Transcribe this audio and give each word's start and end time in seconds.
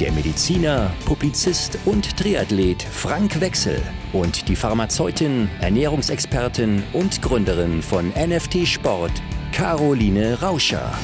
der 0.00 0.12
Mediziner, 0.12 0.94
Publizist 1.04 1.76
und 1.84 2.16
Triathlet 2.16 2.82
Frank 2.82 3.40
Wechsel 3.40 3.82
und 4.12 4.48
die 4.48 4.54
Pharmazeutin, 4.54 5.48
Ernährungsexpertin 5.60 6.84
und 6.92 7.20
Gründerin 7.20 7.82
von 7.82 8.10
NFT 8.10 8.66
Sport, 8.66 9.10
Caroline 9.50 10.40
Rauscher. 10.40 10.96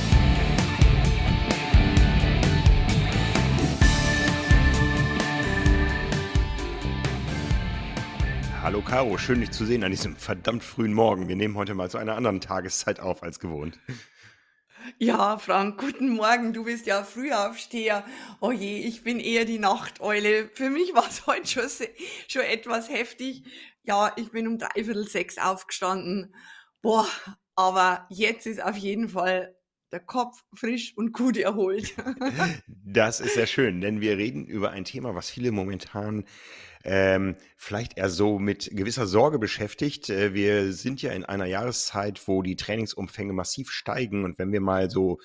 Hallo 8.63 8.81
Caro, 8.81 9.19
schön 9.19 9.41
dich 9.41 9.51
zu 9.51 9.67
sehen 9.67 9.83
an 9.83 9.91
diesem 9.91 10.15
verdammt 10.15 10.63
frühen 10.63 10.95
Morgen. 10.95 11.27
Wir 11.27 11.37
nehmen 11.37 11.57
heute 11.57 11.75
mal 11.75 11.91
zu 11.91 11.99
einer 11.99 12.17
anderen 12.17 12.41
Tageszeit 12.41 13.01
auf 13.01 13.25
als 13.25 13.41
gewohnt. 13.41 13.79
Ja, 14.99 15.39
Frank, 15.39 15.79
guten 15.81 16.11
Morgen. 16.11 16.53
Du 16.53 16.65
bist 16.65 16.87
ja 16.87 17.05
Frühaufsteher. 17.05 18.05
Oh 18.41 18.51
je, 18.53 18.79
ich 18.81 19.03
bin 19.03 19.19
eher 19.21 19.45
die 19.45 19.59
Nachteule. 19.59 20.49
Für 20.53 20.69
mich 20.71 20.95
war 20.95 21.07
es 21.09 21.27
heute 21.27 21.47
schon, 21.47 21.63
schon 22.29 22.43
etwas 22.43 22.89
heftig. 22.91 23.45
Ja, 23.85 24.13
ich 24.17 24.31
bin 24.31 24.47
um 24.49 24.59
dreiviertel 24.59 25.07
sechs 25.09 25.39
aufgestanden. 25.39 26.35
Boah, 26.83 27.09
aber 27.55 28.07
jetzt 28.11 28.47
ist 28.47 28.63
auf 28.63 28.77
jeden 28.77 29.09
Fall 29.09 29.57
der 29.95 30.01
Kopf 30.01 30.43
frisch 30.53 30.93
und 30.97 31.13
gut 31.13 31.37
erholt. 31.37 31.95
Das 32.87 33.21
ist 33.21 33.35
sehr 33.35 33.47
schön, 33.47 33.81
denn 33.81 34.01
wir 34.01 34.19
reden 34.19 34.47
über 34.47 34.71
ein 34.71 34.85
Thema, 34.85 35.15
was 35.15 35.29
viele 35.29 35.51
momentan 35.51 36.25
ähm, 36.85 37.37
vielleicht 37.57 37.97
eher 37.97 38.09
so 38.11 38.39
mit 38.39 38.71
gewisser 38.73 39.07
Sorge 39.07 39.39
beschäftigt. 39.39 40.11
Äh, 40.11 40.35
wir 40.35 40.73
sind 40.73 41.03
ja 41.03 41.13
in 41.13 41.25
einer 41.25 41.47
Jahreszeit, 41.47 42.29
wo 42.29 42.43
die 42.43 42.57
Trainingsumfänge 42.57 43.33
massiv 43.33 43.71
steigen 43.71 44.25
und 44.25 44.39
wenn 44.39 44.53
wir 44.53 44.61
mal 44.61 44.91
so 44.91 45.19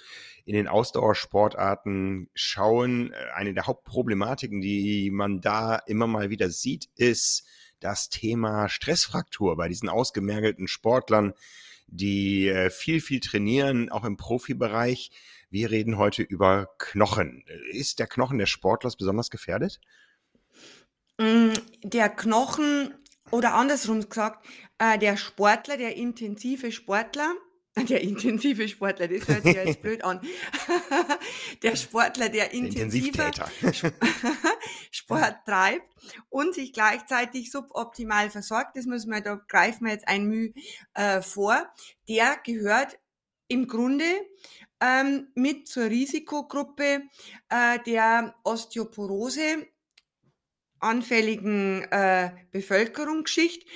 in 0.45 0.55
den 0.55 0.67
Ausdauersportarten 0.67 2.29
schauen, 2.33 3.11
äh, 3.11 3.15
eine 3.35 3.53
der 3.53 3.67
Hauptproblematiken, 3.67 4.61
die 4.61 5.11
man 5.11 5.41
da 5.41 5.75
immer 5.75 6.07
mal 6.07 6.29
wieder 6.29 6.49
sieht, 6.49 6.89
ist 6.95 7.45
das 7.79 8.09
Thema 8.09 8.69
Stressfraktur 8.69 9.55
bei 9.57 9.67
diesen 9.67 9.89
ausgemergelten 9.89 10.67
Sportlern, 10.67 11.33
die 11.91 12.47
äh, 12.47 12.69
viel, 12.69 13.01
viel 13.01 13.19
trainieren, 13.19 13.89
auch 13.89 14.05
im 14.05 14.17
Profibereich. 14.17 15.11
Wir 15.49 15.71
reden 15.71 15.97
heute 15.97 16.21
über 16.23 16.69
Knochen. 16.77 17.43
Ist 17.71 17.99
der 17.99 18.07
Knochen 18.07 18.37
des 18.37 18.49
Sportlers 18.49 18.95
besonders 18.95 19.29
gefährdet? 19.29 19.79
Mm, 21.17 21.53
der 21.83 22.09
Knochen 22.09 22.93
oder 23.31 23.53
andersrum 23.53 24.07
gesagt, 24.07 24.45
äh, 24.77 24.97
der 24.97 25.17
Sportler, 25.17 25.77
der 25.77 25.95
intensive 25.95 26.71
Sportler, 26.71 27.33
der 27.75 28.01
intensive 28.01 28.67
Sportler, 28.67 29.07
das 29.07 29.27
hört 29.27 29.43
sich 29.43 29.55
jetzt 29.55 29.81
blöd 29.81 30.03
an. 30.03 30.19
der 31.63 31.75
Sportler, 31.75 32.29
der 32.29 32.51
intensive 32.51 33.31
Sport 34.91 35.35
treibt 35.45 35.87
und 36.29 36.53
sich 36.55 36.73
gleichzeitig 36.73 37.51
suboptimal 37.51 38.29
versorgt, 38.29 38.75
das 38.75 38.85
müssen 38.85 39.11
wir, 39.11 39.21
da 39.21 39.35
greifen 39.47 39.85
wir 39.85 39.93
jetzt 39.93 40.07
ein 40.07 40.25
Mühe 40.25 40.53
äh, 40.93 41.21
vor, 41.21 41.71
der 42.07 42.37
gehört 42.43 42.97
im 43.47 43.67
Grunde 43.67 44.05
ähm, 44.81 45.27
mit 45.35 45.67
zur 45.67 45.85
Risikogruppe 45.85 47.03
äh, 47.49 47.79
der 47.85 48.35
Osteoporose 48.43 49.67
anfälligen 50.79 51.83
äh, 51.91 52.31
Bevölkerungsschicht 52.51 53.67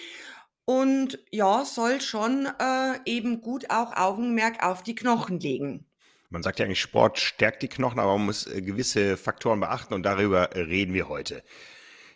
und 0.65 1.19
ja, 1.31 1.65
soll 1.65 2.01
schon 2.01 2.47
äh, 2.59 2.99
eben 3.05 3.41
gut 3.41 3.69
auch 3.69 3.95
Augenmerk 3.95 4.63
auf 4.63 4.83
die 4.83 4.95
Knochen 4.95 5.39
legen. 5.39 5.85
Man 6.29 6.41
sagt 6.41 6.59
ja 6.59 6.65
eigentlich, 6.65 6.81
Sport 6.81 7.19
stärkt 7.19 7.61
die 7.61 7.67
Knochen, 7.67 7.99
aber 7.99 8.17
man 8.17 8.25
muss 8.25 8.47
äh, 8.47 8.61
gewisse 8.61 9.17
Faktoren 9.17 9.59
beachten 9.59 9.93
und 9.93 10.03
darüber 10.03 10.49
reden 10.55 10.93
wir 10.93 11.09
heute. 11.09 11.43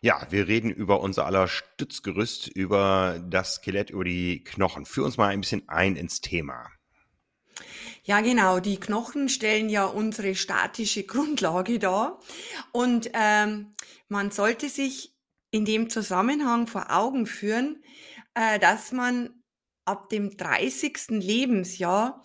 Ja, 0.01 0.25
wir 0.29 0.47
reden 0.47 0.69
über 0.69 1.01
unser 1.01 1.25
aller 1.25 1.47
Stützgerüst, 1.47 2.47
über 2.47 3.19
das 3.29 3.55
Skelett, 3.55 3.89
über 3.89 4.03
die 4.03 4.43
Knochen. 4.43 4.85
Führ 4.85 5.05
uns 5.05 5.17
mal 5.17 5.27
ein 5.27 5.41
bisschen 5.41 5.67
ein 5.67 5.95
ins 5.95 6.21
Thema. 6.21 6.71
Ja, 8.03 8.21
genau. 8.21 8.59
Die 8.59 8.79
Knochen 8.79 9.27
stellen 9.27 9.69
ja 9.69 9.85
unsere 9.85 10.35
statische 10.35 11.03
Grundlage 11.03 11.79
dar. 11.79 12.19
Und 12.71 13.09
ähm, 13.13 13.75
man 14.07 14.31
sollte 14.31 14.69
sich 14.69 15.13
in 15.51 15.65
dem 15.65 15.89
Zusammenhang 15.89 16.67
vor 16.67 16.91
Augen 16.91 17.25
führen, 17.25 17.83
äh, 18.37 18.59
dass 18.59 18.91
man 18.91 19.41
ab 19.85 20.09
dem 20.09 20.37
30. 20.37 21.09
Lebensjahr 21.09 22.23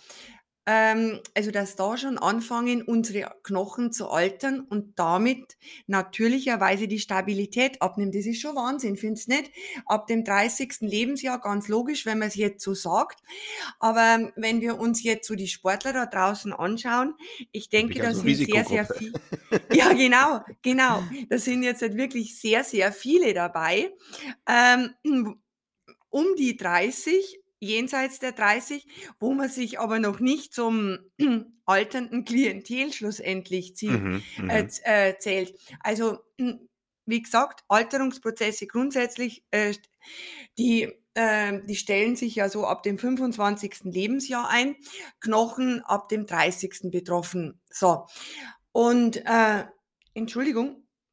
ähm, 0.65 1.19
also 1.35 1.51
dass 1.51 1.75
da 1.75 1.97
schon 1.97 2.19
anfangen, 2.19 2.83
unsere 2.83 3.35
Knochen 3.43 3.91
zu 3.91 4.09
altern 4.09 4.61
und 4.61 4.97
damit 4.97 5.57
natürlicherweise 5.89 6.87
die 6.87 7.01
Stabilität 7.01 7.83
abnimmt. 7.83 8.15
Das 8.15 8.27
ist 8.27 8.41
schon 8.41 8.55
Wahnsinn, 8.55 8.97
findest 8.97 9.29
du 9.29 9.35
nicht? 9.37 9.51
Ab 9.87 10.07
dem 10.07 10.23
30. 10.23 10.83
Lebensjahr 10.83 11.41
ganz 11.41 11.67
logisch, 11.67 12.07
wenn 12.07 12.19
man 12.19 12.29
es 12.29 12.37
jetzt 12.37 12.63
so 12.63 12.75
sagt. 12.75 13.23
Aber 13.81 14.31
wenn 14.37 14.61
wir 14.61 14.79
uns 14.79 15.03
jetzt 15.03 15.27
so 15.27 15.35
die 15.35 15.49
Sportler 15.49 15.93
da 15.93 16.07
draußen 16.07 16.53
anschauen, 16.53 17.15
ich 17.51 17.69
denke, 17.69 18.01
da 18.01 18.15
sind 18.15 18.37
sehr, 18.37 18.65
sehr 18.65 18.87
viele. 18.87 19.13
Ja, 19.73 19.93
genau, 19.93 20.41
genau. 20.63 21.03
Da 21.29 21.39
sind 21.39 21.63
jetzt 21.63 21.83
halt 21.83 21.97
wirklich 21.97 22.39
sehr, 22.39 22.63
sehr 22.63 22.93
viele 22.93 23.35
dabei. 23.35 23.91
Ähm, 24.47 24.91
um 26.13 26.37
die 26.37 26.57
30 26.57 27.43
jenseits 27.63 28.19
der 28.19 28.33
30, 28.33 28.87
wo 29.21 29.35
man 29.35 29.49
sich 29.49 29.79
aber 29.79 30.01
noch 30.01 30.19
nicht 30.19 30.53
zum 30.53 30.99
alternden 31.65 32.25
Klientel 32.25 32.93
schlussendlich 32.93 33.77
zieht, 33.77 34.03
mhm, 34.03 34.23
mhm, 34.37 34.51
äh, 34.51 34.67
äh, 34.83 35.17
zählt. 35.19 35.55
Also 35.81 36.19
wie 37.07 37.23
gesagt, 37.23 37.63
Alterungsprozesse 37.69 38.67
grundsätzlich, 38.67 39.45
äh, 39.53 39.75
die, 40.59 40.93
äh, 41.15 41.61
die 41.65 41.77
stellen 41.77 42.17
sich 42.17 42.35
ja 42.35 42.49
so 42.49 42.67
ab 42.67 42.83
dem 42.83 42.99
25. 42.99 43.85
Lebensjahr 43.85 44.49
ein, 44.49 44.75
Knochen 45.21 45.83
ab 45.83 46.09
dem 46.09 46.27
30. 46.27 46.91
betroffen. 46.91 47.61
So. 47.71 48.07
Und 48.73 49.25
äh, 49.25 49.65
Entschuldigung, 50.15 50.85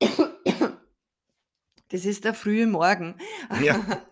das 1.90 2.06
ist 2.06 2.26
der 2.26 2.34
frühe 2.34 2.66
Morgen. 2.66 3.18
Ja. 3.62 4.04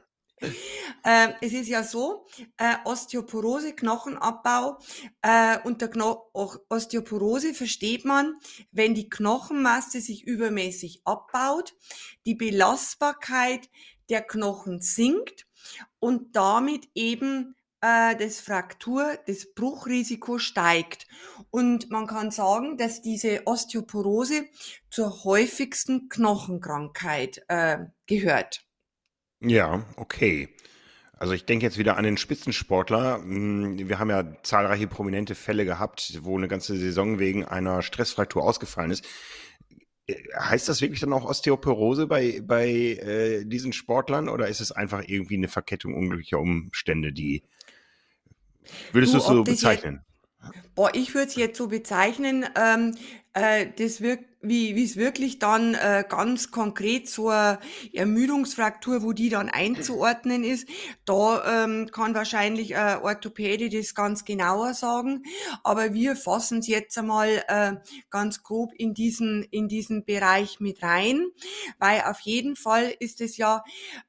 Äh, 1.04 1.34
es 1.42 1.54
ist 1.54 1.68
ja 1.68 1.84
so, 1.84 2.28
äh, 2.58 2.76
Osteoporose, 2.86 3.74
Knochenabbau. 3.74 4.78
Äh, 5.22 5.60
unter 5.64 5.88
Kno 5.88 6.30
Osteoporose 6.34 7.54
versteht 7.54 8.06
man, 8.06 8.36
wenn 8.72 8.94
die 8.94 9.10
Knochenmasse 9.10 10.02
sich 10.02 10.26
übermäßig 10.26 11.02
abbaut, 11.06 11.74
die 12.26 12.36
Belastbarkeit 12.36 13.70
der 14.10 14.22
Knochen 14.22 14.82
sinkt 14.82 15.48
und 16.00 16.36
damit 16.36 16.88
eben 16.94 17.56
äh, 17.82 18.16
das 18.16 18.40
Fraktur, 18.40 19.18
das 19.28 19.54
Bruchrisiko 19.54 20.38
steigt. 20.38 21.08
Und 21.50 21.90
man 21.90 22.08
kann 22.08 22.32
sagen, 22.32 22.78
dass 22.78 23.02
diese 23.02 23.46
Osteoporose 23.46 24.46
zur 24.90 25.24
häufigsten 25.24 26.10
Knochenkrankheit 26.10 27.44
äh, 27.48 27.86
gehört. 28.06 28.67
Ja, 29.40 29.86
okay. 29.96 30.50
Also 31.20 31.34
ich 31.34 31.46
denke 31.46 31.66
jetzt 31.66 31.78
wieder 31.78 31.98
an 31.98 32.04
den 32.04 32.18
Spitzensportler. 32.18 33.20
Hm, 33.20 33.90
wir 33.90 34.00
haben 34.00 34.10
ja 34.10 34.24
zahlreiche 34.44 34.88
prominente 34.88 35.36
Fälle 35.36 35.66
gehabt, 35.66 36.20
wo 36.22 36.38
eine 36.38 36.48
ganze 36.48 36.78
Saison 36.78 37.20
wegen 37.20 37.44
einer 37.44 37.82
Stressfraktur 37.82 38.44
ausgefallen 38.44 38.92
ist. 38.92 39.06
Äh, 40.08 40.16
heißt 40.38 40.70
das 40.70 40.82
wirklich 40.82 41.00
dann 41.00 41.14
auch 41.14 41.26
Osteoporose 41.26 42.08
bei, 42.08 42.42
bei 42.44 42.68
äh, 42.68 43.46
diesen 43.46 43.74
Sportlern 43.74 44.30
oder 44.30 44.48
ist 44.48 44.62
es 44.62 44.72
einfach 44.72 45.04
irgendwie 45.08 45.38
eine 45.38 45.48
Verkettung 45.48 45.96
unglücklicher 45.96 46.40
Umstände, 46.40 47.14
die 47.14 47.44
würdest 48.92 49.14
du 49.14 49.18
es 49.20 49.26
so 49.26 49.44
bezeichnen? 49.44 50.02
Boah, 50.76 50.92
ich 50.94 51.14
würde 51.14 51.28
es 51.28 51.36
jetzt 51.36 51.58
so 51.58 51.68
bezeichnen, 51.68 52.46
ähm, 52.56 52.96
äh, 53.34 53.68
das 53.78 54.02
wirkt, 54.02 54.26
wie 54.42 54.76
wie 54.76 54.84
es 54.84 54.96
wirklich 54.96 55.40
dann 55.40 55.74
äh, 55.74 56.04
ganz 56.08 56.52
konkret 56.52 57.10
eine 57.18 57.60
Ermüdungsfraktur, 57.94 59.02
wo 59.02 59.14
die 59.14 59.30
dann 59.30 59.50
einzuordnen 59.50 60.44
ist, 60.44 60.68
da 61.06 61.64
ähm, 61.64 61.90
kann 61.92 62.14
wahrscheinlich 62.14 62.74
äh, 62.74 62.98
Orthopäde 63.02 63.70
das 63.70 63.96
ganz 63.96 64.26
genauer 64.26 64.74
sagen. 64.74 65.24
Aber 65.64 65.94
wir 65.94 66.16
fassen 66.16 66.60
es 66.60 66.68
jetzt 66.68 66.98
einmal 66.98 67.44
äh, 67.48 67.74
ganz 68.10 68.44
grob 68.44 68.74
in 68.78 68.94
diesen 68.94 69.44
in 69.44 69.68
diesen 69.68 70.06
Bereich 70.06 70.60
mit 70.60 70.84
rein, 70.84 71.28
weil 71.80 72.02
auf 72.02 72.20
jeden 72.22 72.56
Fall 72.56 72.94
ist 73.00 73.22
es 73.22 73.38
ja 73.38 73.64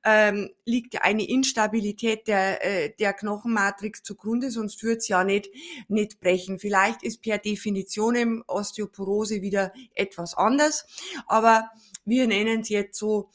ähm, 0.05 0.51
liegt 0.65 1.03
eine 1.03 1.27
Instabilität 1.27 2.29
der 2.29 2.65
äh, 2.65 2.93
der 2.99 3.15
Knochenmatrix 3.15 4.03
zugrunde, 4.03 4.51
sonst 4.51 4.83
würde 4.83 4.99
es 4.99 5.09
ja 5.09 5.25
nicht 5.25 5.49
nicht 5.89 6.21
brechen. 6.21 6.59
Vielleicht 6.59 7.03
ist 7.03 7.23
per 7.23 7.39
Definition 7.39 8.43
Osteoporose 8.47 9.43
wieder 9.43 9.73
etwas 9.95 10.28
etwas 10.29 10.35
anders, 10.35 10.87
aber 11.27 11.71
wir 12.05 12.27
nennen 12.27 12.61
es 12.61 12.69
jetzt 12.69 12.99
so 12.99 13.31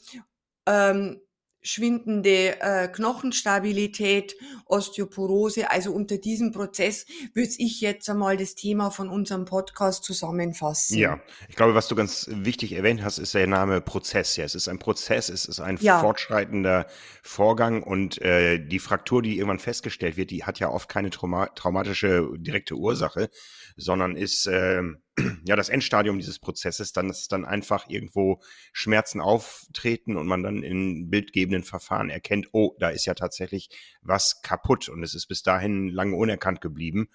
ähm, 0.66 1.20
schwindende 1.66 2.60
äh, 2.60 2.88
Knochenstabilität, 2.88 4.36
Osteoporose. 4.66 5.70
Also 5.70 5.92
unter 5.92 6.18
diesem 6.18 6.52
Prozess 6.52 7.06
würde 7.32 7.52
ich 7.56 7.80
jetzt 7.80 8.08
einmal 8.10 8.36
das 8.36 8.54
Thema 8.54 8.90
von 8.90 9.08
unserem 9.08 9.46
Podcast 9.46 10.04
zusammenfassen. 10.04 10.98
Ja, 10.98 11.20
ich 11.48 11.56
glaube, 11.56 11.74
was 11.74 11.88
du 11.88 11.94
ganz 11.94 12.28
wichtig 12.30 12.72
erwähnt 12.72 13.02
hast, 13.02 13.16
ist 13.16 13.32
der 13.32 13.46
Name 13.46 13.80
Prozess. 13.80 14.36
Ja, 14.36 14.44
es 14.44 14.54
ist 14.54 14.68
ein 14.68 14.78
Prozess, 14.78 15.30
es 15.30 15.46
ist 15.46 15.60
ein 15.60 15.78
ja. 15.80 16.00
fortschreitender 16.00 16.86
Vorgang 17.22 17.82
und 17.82 18.20
äh, 18.20 18.58
die 18.58 18.78
Fraktur, 18.78 19.22
die 19.22 19.38
irgendwann 19.38 19.58
festgestellt 19.58 20.18
wird, 20.18 20.30
die 20.30 20.44
hat 20.44 20.58
ja 20.58 20.68
oft 20.68 20.90
keine 20.90 21.08
trauma 21.08 21.46
traumatische 21.46 22.28
direkte 22.36 22.74
Ursache, 22.74 23.30
sondern 23.76 24.16
ist 24.16 24.46
äh, 24.46 24.82
ja 25.44 25.56
das 25.56 25.68
Endstadium 25.68 26.18
dieses 26.18 26.38
Prozesses, 26.38 26.92
dann 26.92 27.08
dass 27.08 27.28
dann 27.28 27.44
einfach 27.44 27.88
irgendwo 27.88 28.40
Schmerzen 28.72 29.20
auftreten 29.20 30.16
und 30.16 30.26
man 30.26 30.42
dann 30.42 30.62
in 30.62 31.10
bildgebenden 31.10 31.62
Verfahren 31.62 32.10
erkennt, 32.10 32.48
oh, 32.52 32.74
da 32.78 32.88
ist 32.88 33.06
ja 33.06 33.14
tatsächlich 33.14 33.68
was 34.02 34.42
kaputt 34.42 34.88
und 34.88 35.02
es 35.02 35.14
ist 35.14 35.26
bis 35.26 35.42
dahin 35.42 35.88
lange 35.88 36.16
unerkannt 36.16 36.60
geblieben, 36.60 37.08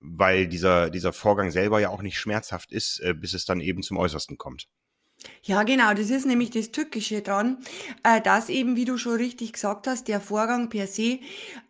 weil 0.00 0.48
dieser 0.48 0.90
dieser 0.90 1.12
Vorgang 1.12 1.50
selber 1.50 1.80
ja 1.80 1.90
auch 1.90 2.02
nicht 2.02 2.18
schmerzhaft 2.18 2.72
ist, 2.72 3.00
äh, 3.00 3.14
bis 3.14 3.34
es 3.34 3.44
dann 3.44 3.60
eben 3.60 3.82
zum 3.82 3.96
Äußersten 3.98 4.38
kommt. 4.38 4.68
Ja, 5.42 5.62
genau, 5.62 5.94
das 5.94 6.10
ist 6.10 6.26
nämlich 6.26 6.50
das 6.50 6.70
Tückische 6.70 7.22
dran, 7.22 7.58
äh, 8.02 8.20
dass 8.20 8.48
eben, 8.48 8.76
wie 8.76 8.84
du 8.84 8.98
schon 8.98 9.14
richtig 9.14 9.54
gesagt 9.54 9.86
hast, 9.86 10.06
der 10.06 10.20
Vorgang 10.20 10.68
per 10.68 10.86
se 10.86 11.20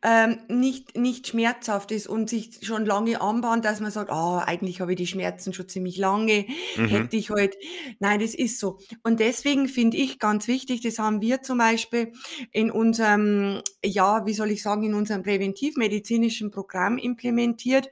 ähm, 0.03 0.39
nicht, 0.49 0.97
nicht 0.97 1.29
schmerzhaft 1.29 1.93
ist 1.93 2.09
und 2.09 2.29
sich 2.29 2.59
schon 2.63 2.85
lange 2.85 3.21
anbahnt, 3.21 3.65
dass 3.65 3.81
man 3.81 3.91
sagt, 3.91 4.11
ah, 4.11 4.41
eigentlich 4.41 4.81
habe 4.81 4.93
ich 4.93 4.97
die 4.99 5.07
Schmerzen 5.07 5.53
schon 5.53 5.69
ziemlich 5.69 5.97
lange, 5.97 6.45
mhm. 6.77 6.89
hätte 6.89 7.17
ich 7.17 7.31
heute. 7.31 7.39
Halt. 7.39 7.57
Nein, 8.01 8.21
das 8.21 8.35
ist 8.35 8.59
so. 8.59 8.79
Und 9.05 9.21
deswegen 9.21 9.69
finde 9.69 9.97
ich 9.97 10.19
ganz 10.19 10.49
wichtig, 10.49 10.81
das 10.83 10.99
haben 10.99 11.21
wir 11.21 11.43
zum 11.43 11.59
Beispiel 11.59 12.13
in 12.53 12.71
unserem, 12.71 13.63
ja, 13.85 14.27
wie 14.27 14.35
soll 14.35 14.51
ich 14.51 14.63
sagen, 14.63 14.83
in 14.83 14.95
unserem 14.95 15.23
präventivmedizinischen 15.23 16.51
Programm 16.51 16.99
implementiert, 16.99 17.89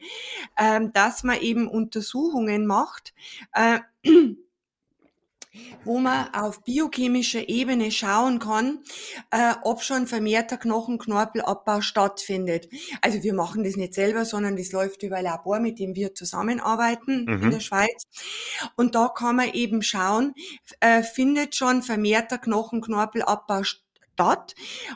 ähm, 0.58 0.92
dass 0.92 1.22
man 1.22 1.40
eben 1.40 1.68
Untersuchungen 1.68 2.66
macht, 2.66 3.14
äh, 3.52 3.78
wo 5.84 5.98
man 5.98 6.32
auf 6.34 6.62
biochemischer 6.64 7.48
Ebene 7.48 7.90
schauen 7.90 8.38
kann, 8.38 8.80
äh, 9.30 9.54
ob 9.62 9.82
schon 9.82 10.06
vermehrter 10.06 10.56
Knochenknorpelabbau 10.56 11.80
stattfindet. 11.80 12.68
Also 13.00 13.22
wir 13.22 13.34
machen 13.34 13.64
das 13.64 13.76
nicht 13.76 13.94
selber, 13.94 14.24
sondern 14.24 14.56
das 14.56 14.72
läuft 14.72 15.02
über 15.02 15.16
ein 15.16 15.24
Labor, 15.24 15.60
mit 15.60 15.78
dem 15.78 15.94
wir 15.94 16.14
zusammenarbeiten 16.14 17.24
mhm. 17.24 17.42
in 17.42 17.50
der 17.50 17.60
Schweiz. 17.60 18.04
Und 18.76 18.94
da 18.94 19.08
kann 19.08 19.36
man 19.36 19.52
eben 19.52 19.82
schauen, 19.82 20.34
äh, 20.80 21.02
findet 21.02 21.54
schon 21.54 21.82
vermehrter 21.82 22.38
Knochenknorpelabbau 22.38 23.62
statt. 24.16 24.54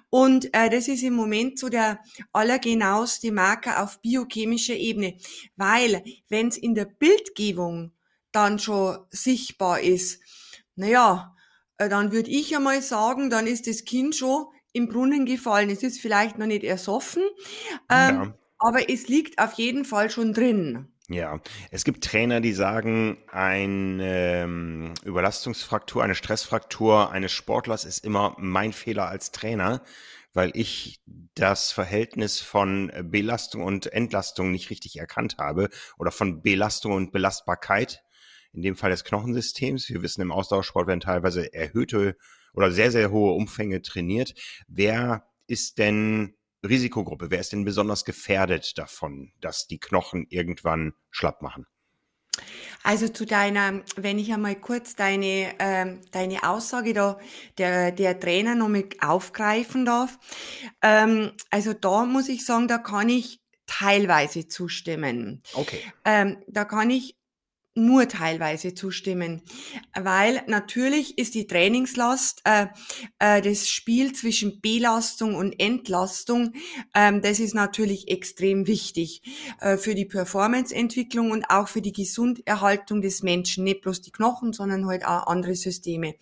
Und 0.08 0.54
äh, 0.54 0.70
das 0.70 0.88
ist 0.88 1.02
im 1.02 1.14
Moment 1.14 1.58
so 1.58 1.68
der 1.68 2.00
allergenaueste 2.32 3.32
Marker 3.32 3.82
auf 3.82 4.00
biochemischer 4.00 4.74
Ebene, 4.74 5.16
weil 5.56 6.02
wenn 6.28 6.48
es 6.48 6.56
in 6.56 6.74
der 6.74 6.86
Bildgebung 6.86 7.92
dann 8.32 8.58
schon 8.58 8.98
sichtbar 9.10 9.80
ist, 9.80 10.20
naja, 10.76 11.34
äh, 11.78 11.88
dann 11.88 12.12
würde 12.12 12.30
ich 12.30 12.54
einmal 12.54 12.82
sagen, 12.82 13.30
dann 13.30 13.46
ist 13.46 13.66
das 13.66 13.84
Kind 13.84 14.14
schon 14.14 14.46
im 14.72 14.88
Brunnen 14.88 15.26
gefallen. 15.26 15.70
Es 15.70 15.82
ist 15.82 16.00
vielleicht 16.00 16.38
noch 16.38 16.46
nicht 16.46 16.64
ersoffen, 16.64 17.22
ähm, 17.90 18.14
ja. 18.16 18.34
aber 18.58 18.90
es 18.90 19.08
liegt 19.08 19.38
auf 19.38 19.54
jeden 19.54 19.84
Fall 19.84 20.10
schon 20.10 20.32
drin. 20.32 20.92
Ja, 21.08 21.40
es 21.72 21.82
gibt 21.82 22.04
Trainer, 22.04 22.40
die 22.40 22.52
sagen, 22.52 23.18
eine 23.32 24.42
ähm, 24.44 24.94
Überlastungsfraktur, 25.04 26.04
eine 26.04 26.14
Stressfraktur 26.14 27.10
eines 27.10 27.32
Sportlers 27.32 27.84
ist 27.84 28.04
immer 28.04 28.36
mein 28.38 28.72
Fehler 28.72 29.08
als 29.08 29.32
Trainer, 29.32 29.82
weil 30.34 30.52
ich 30.54 31.02
das 31.34 31.72
Verhältnis 31.72 32.38
von 32.38 32.92
Belastung 33.02 33.64
und 33.64 33.92
Entlastung 33.92 34.52
nicht 34.52 34.70
richtig 34.70 35.00
erkannt 35.00 35.38
habe 35.38 35.68
oder 35.98 36.12
von 36.12 36.42
Belastung 36.42 36.92
und 36.92 37.10
Belastbarkeit 37.10 38.04
in 38.52 38.62
dem 38.62 38.76
Fall 38.76 38.90
des 38.90 39.04
Knochensystems. 39.04 39.88
Wir 39.88 40.02
wissen, 40.02 40.20
im 40.22 40.32
Ausdauersport 40.32 40.86
werden 40.86 41.00
teilweise 41.00 41.52
erhöhte 41.52 42.16
oder 42.52 42.70
sehr, 42.70 42.90
sehr 42.90 43.10
hohe 43.10 43.32
Umfänge 43.32 43.82
trainiert. 43.82 44.34
Wer 44.68 45.24
ist 45.46 45.78
denn 45.78 46.34
Risikogruppe? 46.66 47.30
Wer 47.30 47.40
ist 47.40 47.52
denn 47.52 47.64
besonders 47.64 48.04
gefährdet 48.04 48.76
davon, 48.76 49.32
dass 49.40 49.66
die 49.66 49.78
Knochen 49.78 50.26
irgendwann 50.28 50.94
schlapp 51.10 51.42
machen? 51.42 51.66
Also 52.82 53.08
zu 53.08 53.26
deiner, 53.26 53.82
wenn 53.96 54.18
ich 54.18 54.32
einmal 54.32 54.56
kurz 54.56 54.96
deine, 54.96 55.58
äh, 55.58 55.98
deine 56.12 56.48
Aussage 56.48 56.94
da 56.94 57.18
der, 57.58 57.92
der 57.92 58.18
Trainer 58.18 58.54
noch 58.54 58.68
mit 58.68 59.02
aufgreifen 59.02 59.84
darf. 59.84 60.18
Ähm, 60.80 61.32
also 61.50 61.74
da 61.74 62.04
muss 62.04 62.28
ich 62.28 62.44
sagen, 62.44 62.68
da 62.68 62.78
kann 62.78 63.08
ich 63.10 63.40
teilweise 63.66 64.48
zustimmen. 64.48 65.42
Okay. 65.52 65.80
Ähm, 66.04 66.38
da 66.48 66.64
kann 66.64 66.90
ich 66.90 67.16
nur 67.74 68.08
teilweise 68.08 68.74
zustimmen, 68.74 69.42
weil 69.94 70.42
natürlich 70.46 71.18
ist 71.18 71.34
die 71.34 71.46
Trainingslast 71.46 72.42
äh, 72.44 72.66
äh, 73.18 73.40
das 73.40 73.68
Spiel 73.68 74.12
zwischen 74.12 74.60
Belastung 74.60 75.36
und 75.36 75.58
Entlastung, 75.60 76.52
ähm, 76.94 77.22
das 77.22 77.38
ist 77.38 77.54
natürlich 77.54 78.08
extrem 78.08 78.66
wichtig 78.66 79.22
äh, 79.60 79.76
für 79.76 79.94
die 79.94 80.04
Performanceentwicklung 80.04 81.30
und 81.30 81.44
auch 81.48 81.68
für 81.68 81.80
die 81.80 81.92
Gesunderhaltung 81.92 83.02
des 83.02 83.22
Menschen, 83.22 83.64
nicht 83.64 83.82
bloß 83.82 84.00
die 84.00 84.10
Knochen, 84.10 84.52
sondern 84.52 84.86
halt 84.86 85.04
auch 85.04 85.28
andere 85.28 85.54
Systeme. 85.54 86.14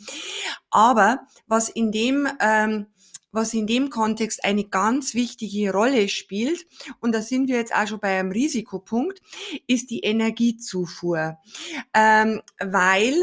Aber 0.70 1.20
was 1.46 1.70
in 1.70 1.92
dem 1.92 2.28
ähm, 2.40 2.86
was 3.32 3.54
in 3.54 3.66
dem 3.66 3.90
Kontext 3.90 4.44
eine 4.44 4.64
ganz 4.64 5.14
wichtige 5.14 5.72
Rolle 5.72 6.08
spielt, 6.08 6.66
und 7.00 7.12
da 7.14 7.22
sind 7.22 7.48
wir 7.48 7.56
jetzt 7.56 7.74
auch 7.74 7.86
schon 7.86 8.00
bei 8.00 8.18
einem 8.18 8.32
Risikopunkt, 8.32 9.20
ist 9.66 9.90
die 9.90 10.00
Energiezufuhr. 10.00 11.38
Ähm, 11.94 12.42
weil 12.58 13.14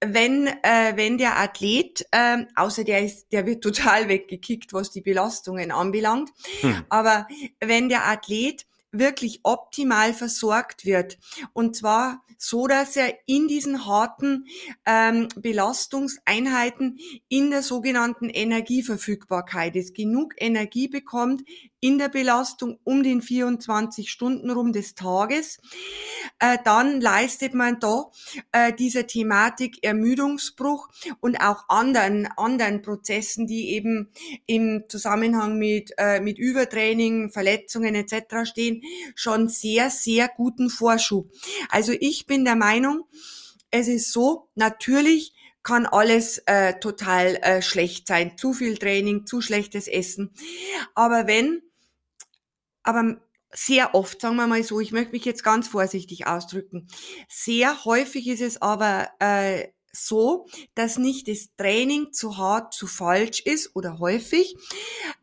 wenn, 0.00 0.46
äh, 0.46 0.92
wenn 0.96 1.18
der 1.18 1.38
Athlet, 1.38 2.06
äh, 2.10 2.44
außer 2.54 2.84
der 2.84 3.04
ist, 3.04 3.32
der 3.32 3.46
wird 3.46 3.62
total 3.62 4.08
weggekickt, 4.08 4.72
was 4.72 4.90
die 4.90 5.00
Belastungen 5.00 5.70
anbelangt, 5.70 6.30
hm. 6.60 6.84
aber 6.88 7.26
wenn 7.60 7.88
der 7.88 8.06
Athlet 8.06 8.66
wirklich 8.92 9.40
optimal 9.42 10.14
versorgt 10.14 10.84
wird. 10.84 11.18
Und 11.52 11.74
zwar 11.76 12.22
so, 12.38 12.66
dass 12.66 12.96
er 12.96 13.14
in 13.26 13.48
diesen 13.48 13.86
harten 13.86 14.46
ähm, 14.84 15.28
Belastungseinheiten 15.36 16.98
in 17.28 17.50
der 17.50 17.62
sogenannten 17.62 18.28
Energieverfügbarkeit 18.28 19.76
ist, 19.76 19.94
genug 19.94 20.34
Energie 20.36 20.88
bekommt 20.88 21.42
in 21.82 21.98
der 21.98 22.08
Belastung 22.08 22.78
um 22.84 23.02
den 23.02 23.20
24 23.20 24.08
Stunden 24.08 24.50
rum 24.50 24.72
des 24.72 24.94
Tages, 24.94 25.58
äh, 26.38 26.56
dann 26.64 27.00
leistet 27.00 27.54
man 27.54 27.80
da 27.80 28.04
äh, 28.52 28.72
dieser 28.72 29.08
Thematik 29.08 29.82
Ermüdungsbruch 29.82 30.88
und 31.18 31.38
auch 31.38 31.64
anderen, 31.68 32.26
anderen 32.36 32.82
Prozessen, 32.82 33.48
die 33.48 33.70
eben 33.70 34.12
im 34.46 34.84
Zusammenhang 34.88 35.58
mit, 35.58 35.90
äh, 35.98 36.20
mit 36.20 36.38
Übertraining, 36.38 37.30
Verletzungen 37.30 37.96
etc. 37.96 38.44
stehen, 38.48 38.81
schon 39.14 39.48
sehr, 39.48 39.90
sehr 39.90 40.28
guten 40.28 40.70
Vorschub. 40.70 41.30
Also 41.68 41.92
ich 41.98 42.26
bin 42.26 42.44
der 42.44 42.56
Meinung, 42.56 43.04
es 43.70 43.88
ist 43.88 44.12
so, 44.12 44.48
natürlich 44.54 45.32
kann 45.62 45.86
alles 45.86 46.38
äh, 46.46 46.78
total 46.80 47.36
äh, 47.36 47.62
schlecht 47.62 48.06
sein. 48.06 48.36
Zu 48.36 48.52
viel 48.52 48.78
Training, 48.78 49.26
zu 49.26 49.40
schlechtes 49.40 49.86
Essen. 49.86 50.32
Aber 50.94 51.26
wenn, 51.26 51.62
aber 52.82 53.20
sehr 53.52 53.94
oft, 53.94 54.20
sagen 54.20 54.36
wir 54.36 54.46
mal 54.46 54.62
so, 54.62 54.80
ich 54.80 54.92
möchte 54.92 55.12
mich 55.12 55.24
jetzt 55.24 55.44
ganz 55.44 55.68
vorsichtig 55.68 56.26
ausdrücken, 56.26 56.88
sehr 57.28 57.84
häufig 57.84 58.26
ist 58.28 58.40
es 58.40 58.60
aber 58.60 59.10
äh, 59.20 59.68
so, 59.94 60.46
dass 60.74 60.98
nicht 60.98 61.28
das 61.28 61.48
Training 61.56 62.12
zu 62.12 62.38
hart, 62.38 62.72
zu 62.72 62.86
falsch 62.86 63.40
ist 63.40 63.76
oder 63.76 63.98
häufig, 63.98 64.56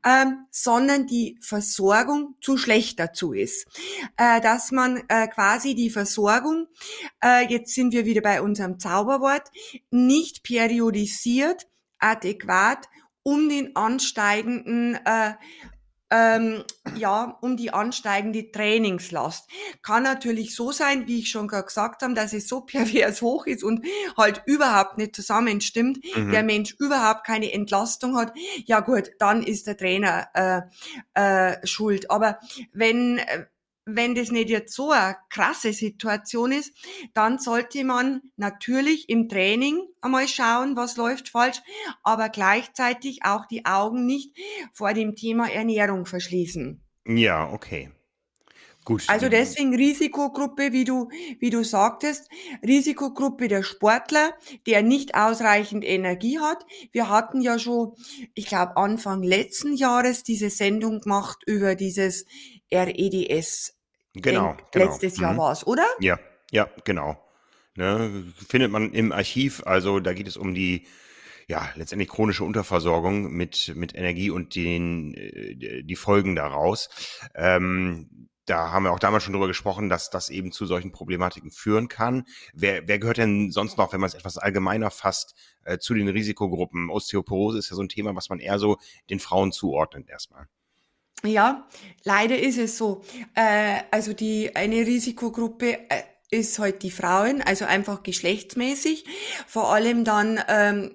ähm, 0.06 0.46
sondern 0.52 1.08
die 1.08 1.38
Versorgung 1.42 2.36
zu 2.42 2.58
schlecht 2.58 3.00
dazu 3.00 3.34
ist. 3.34 3.68
Äh, 4.18 4.42
dass 4.42 4.72
man 4.72 5.04
äh, 5.08 5.28
quasi 5.28 5.76
die 5.76 5.90
Versorgung, 5.90 6.68
äh, 7.24 7.46
jetzt 7.48 7.74
sind 7.74 7.94
wir 7.94 8.06
wieder 8.06 8.22
bei 8.22 8.42
unserem 8.42 8.80
Zauberwort, 8.80 9.50
nicht 9.90 10.44
periodisiert, 10.44 11.68
adäquat 11.98 12.88
um 13.24 13.50
den 13.50 13.76
ansteigenden 13.76 14.96
äh, 15.06 15.34
ähm, 16.12 16.64
ja, 16.96 17.38
um 17.42 17.56
die 17.56 17.72
ansteigende 17.72 18.52
Trainingslast. 18.52 19.50
Kann 19.82 20.04
natürlich 20.04 20.56
so 20.56 20.72
sein, 20.72 21.08
wie 21.08 21.20
ich 21.20 21.30
schon 21.30 21.48
gerade 21.48 21.68
gesagt 21.68 22.02
habe, 22.02 22.14
dass 22.14 22.34
es 22.34 22.48
so 22.48 22.62
pervers 22.66 23.22
hoch 23.22 23.46
ist 23.46 23.64
und 23.64 23.86
halt 24.18 24.42
überhaupt 24.46 24.98
nicht 24.98 25.16
zusammenstimmt, 25.16 26.00
mhm. 26.16 26.32
der 26.32 26.44
Mensch 26.44 26.76
überhaupt 26.80 27.26
keine 27.26 27.52
Entlastung 27.52 28.18
hat. 28.18 28.34
Ja 28.66 28.80
gut, 28.80 29.12
dann 29.20 29.44
ist 29.44 29.68
der 29.68 29.78
Trainer 29.78 30.28
äh, 30.34 30.62
äh, 31.14 31.68
schuld. 31.68 32.10
Aber 32.10 32.40
wenn 32.74 33.20
äh, 33.20 33.46
wenn 33.96 34.16
das 34.16 34.32
nicht 34.32 34.50
jetzt 34.50 34.74
so 34.74 34.92
eine 34.92 35.18
krasse 35.30 35.74
Situation 35.74 36.52
ist, 36.52 36.74
dann 37.14 37.40
sollte 37.40 37.84
man 37.84 38.22
natürlich 38.38 39.10
im 39.10 39.30
Training 39.30 39.82
einmal 40.02 40.28
schauen, 40.28 40.76
was 40.76 40.98
läuft 40.98 41.30
falsch, 41.30 41.62
aber 42.04 42.30
gleichzeitig 42.30 43.24
auch 43.24 43.46
die 43.46 43.66
Augen 43.66 44.06
nicht 44.06 44.36
vor 44.74 44.94
dem 44.94 45.16
Thema 45.16 45.50
Ernährung 45.50 46.06
verschließen. 46.06 46.82
Ja, 47.06 47.52
okay. 47.52 47.92
Gut. 48.86 49.04
Also 49.08 49.30
deswegen 49.30 49.76
Risikogruppe, 49.76 50.72
wie 50.72 50.84
du, 50.84 51.10
wie 51.40 51.50
du 51.50 51.64
sagtest, 51.64 52.28
Risikogruppe 52.66 53.48
der 53.48 53.62
Sportler, 53.62 54.34
der 54.66 54.82
nicht 54.82 55.16
ausreichend 55.16 55.86
Energie 55.86 56.40
hat. 56.40 56.66
Wir 56.92 57.10
hatten 57.10 57.42
ja 57.42 57.60
schon, 57.60 57.94
ich 58.34 58.48
glaube, 58.48 58.78
Anfang 58.78 59.22
letzten 59.22 59.76
Jahres 59.76 60.24
diese 60.24 60.50
Sendung 60.50 61.02
gemacht 61.02 61.44
über 61.46 61.76
dieses 61.76 62.26
REDS 62.72 63.79
Genau, 64.22 64.58
genau. 64.72 64.86
Letztes 64.86 65.18
Jahr 65.20 65.34
mhm. 65.34 65.38
war 65.38 65.52
es, 65.52 65.66
oder? 65.66 65.86
Ja, 66.00 66.20
ja, 66.52 66.70
genau. 66.84 67.18
Ne, 67.76 68.26
findet 68.48 68.72
man 68.72 68.92
im 68.94 69.12
Archiv, 69.12 69.64
also 69.66 70.00
da 70.00 70.14
geht 70.14 70.28
es 70.28 70.36
um 70.36 70.54
die, 70.54 70.86
ja, 71.48 71.70
letztendlich 71.76 72.10
chronische 72.10 72.44
Unterversorgung 72.44 73.32
mit, 73.32 73.74
mit 73.76 73.96
Energie 73.96 74.30
und 74.30 74.56
den, 74.56 75.14
äh, 75.14 75.84
die 75.84 75.96
Folgen 75.96 76.36
daraus. 76.36 76.90
Ähm, 77.36 78.30
da 78.50 78.72
haben 78.72 78.84
wir 78.84 78.92
auch 78.92 79.00
damals 79.00 79.24
schon 79.24 79.34
drüber 79.34 79.48
gesprochen, 79.48 79.90
dass 79.90 80.10
das 80.10 80.30
eben 80.30 80.52
zu 80.52 80.66
solchen 80.66 80.92
Problematiken 80.92 81.52
führen 81.52 81.88
kann. 81.88 82.26
Wer, 82.54 82.88
wer 82.88 82.98
gehört 82.98 83.18
denn 83.18 83.52
sonst 83.52 83.78
noch, 83.78 83.94
wenn 83.94 84.02
man 84.02 84.08
es 84.08 84.16
etwas 84.16 84.38
allgemeiner 84.38 84.90
fasst, 84.90 85.36
äh, 85.64 85.78
zu 85.78 85.94
den 85.94 86.08
Risikogruppen? 86.08 86.90
Osteoporose 86.90 87.60
ist 87.60 87.70
ja 87.70 87.76
so 87.76 87.84
ein 87.84 87.90
Thema, 87.90 88.16
was 88.16 88.30
man 88.30 88.40
eher 88.40 88.58
so 88.58 88.78
den 89.10 89.20
Frauen 89.20 89.52
zuordnet 89.52 90.10
erstmal. 90.10 90.48
Ja, 91.24 91.68
leider 92.04 92.38
ist 92.40 92.58
es 92.58 92.78
so. 92.78 93.02
Äh, 93.36 93.82
also 93.92 94.14
die 94.14 94.56
eine 94.56 94.86
Risikogruppe 94.86 95.74
äh, 95.90 96.04
ist 96.32 96.60
halt 96.60 96.84
die 96.84 96.92
Frauen, 96.92 97.42
also 97.42 97.66
einfach 97.66 98.04
geschlechtsmäßig. 98.04 99.06
Vor 99.48 99.74
allem 99.74 100.04
dann 100.06 100.40
ähm, 100.48 100.92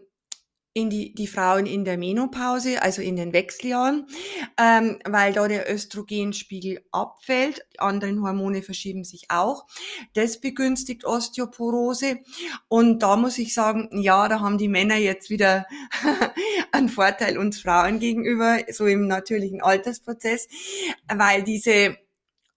in 0.74 0.90
die, 0.90 1.14
die 1.14 1.28
Frauen 1.28 1.66
in 1.66 1.84
der 1.84 1.96
Menopause, 1.96 2.82
also 2.82 3.00
in 3.00 3.14
den 3.14 3.32
Wechseljahren, 3.32 4.08
ähm, 4.58 4.98
weil 5.04 5.32
da 5.32 5.46
der 5.46 5.72
Östrogenspiegel 5.72 6.84
abfällt. 6.90 7.64
Die 7.72 7.78
anderen 7.78 8.22
Hormone 8.22 8.60
verschieben 8.60 9.04
sich 9.04 9.26
auch. 9.28 9.66
Das 10.14 10.40
begünstigt 10.40 11.04
Osteoporose. 11.04 12.18
Und 12.66 13.04
da 13.04 13.16
muss 13.16 13.38
ich 13.38 13.54
sagen, 13.54 13.88
ja, 14.02 14.26
da 14.28 14.40
haben 14.40 14.58
die 14.58 14.68
Männer 14.68 14.96
jetzt 14.96 15.30
wieder 15.30 15.66
einen 16.72 16.88
Vorteil 16.88 17.38
uns 17.38 17.60
Frauen 17.60 18.00
gegenüber, 18.00 18.58
so 18.70 18.86
im 18.86 19.06
natürlichen 19.06 19.62
Altersprozess, 19.62 20.48
weil 21.06 21.44
diese 21.44 21.96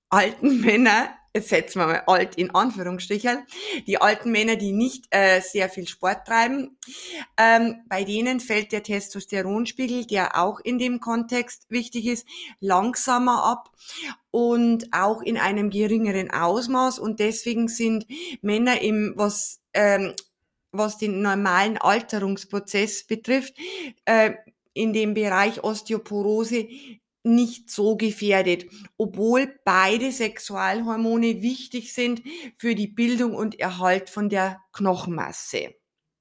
alten 0.10 0.62
Männer 0.62 1.17
setzen 1.41 1.79
wir 1.79 1.88
mal 1.88 2.03
alt 2.08 2.36
in 2.36 2.53
Anführungsstrichen, 2.53 3.46
die 3.86 4.00
alten 4.00 4.32
Männer, 4.32 4.56
die 4.56 4.72
nicht 4.72 5.06
äh, 5.12 5.41
sehr 5.41 5.70
viel 5.70 5.88
Sport 5.88 6.25
treiben, 6.25 6.77
ähm, 7.38 7.84
bei 7.88 8.03
denen 8.03 8.39
fällt 8.39 8.72
der 8.72 8.84
Testosteronspiegel, 8.84 10.06
der 10.06 10.38
auch 10.38 10.60
in 10.60 10.79
dem 10.79 11.00
Kontext 11.00 11.65
wichtig 11.70 12.08
ist, 12.08 12.27
langsamer 12.60 13.44
ab 13.44 13.72
und 14.32 14.88
auch 14.91 15.22
in 15.22 15.38
einem 15.38 15.70
geringeren 15.70 16.32
Ausmaß. 16.32 17.00
Und 17.00 17.20
deswegen 17.20 17.67
sind 17.67 18.06
Männer 18.41 18.82
im 18.82 19.13
was 19.15 19.62
ähm, 19.74 20.13
was 20.72 20.98
den 20.98 21.22
normalen 21.22 21.77
Alterungsprozess 21.77 23.06
betrifft, 23.06 23.56
äh, 24.06 24.34
in 24.74 24.94
dem 24.94 25.13
Bereich 25.13 25.63
Osteoporose 25.63 26.67
nicht 27.36 27.70
so 27.70 27.96
gefährdet, 27.96 28.66
obwohl 28.98 29.60
beide 29.64 30.12
Sexualhormone 30.12 31.42
wichtig 31.42 31.94
sind 31.94 32.22
für 32.58 32.76
die 32.76 32.88
Bildung 32.88 33.36
und 33.36 33.60
Erhalt 33.60 34.10
von 34.10 34.30
der 34.30 34.62
Knochenmasse. 34.74 35.76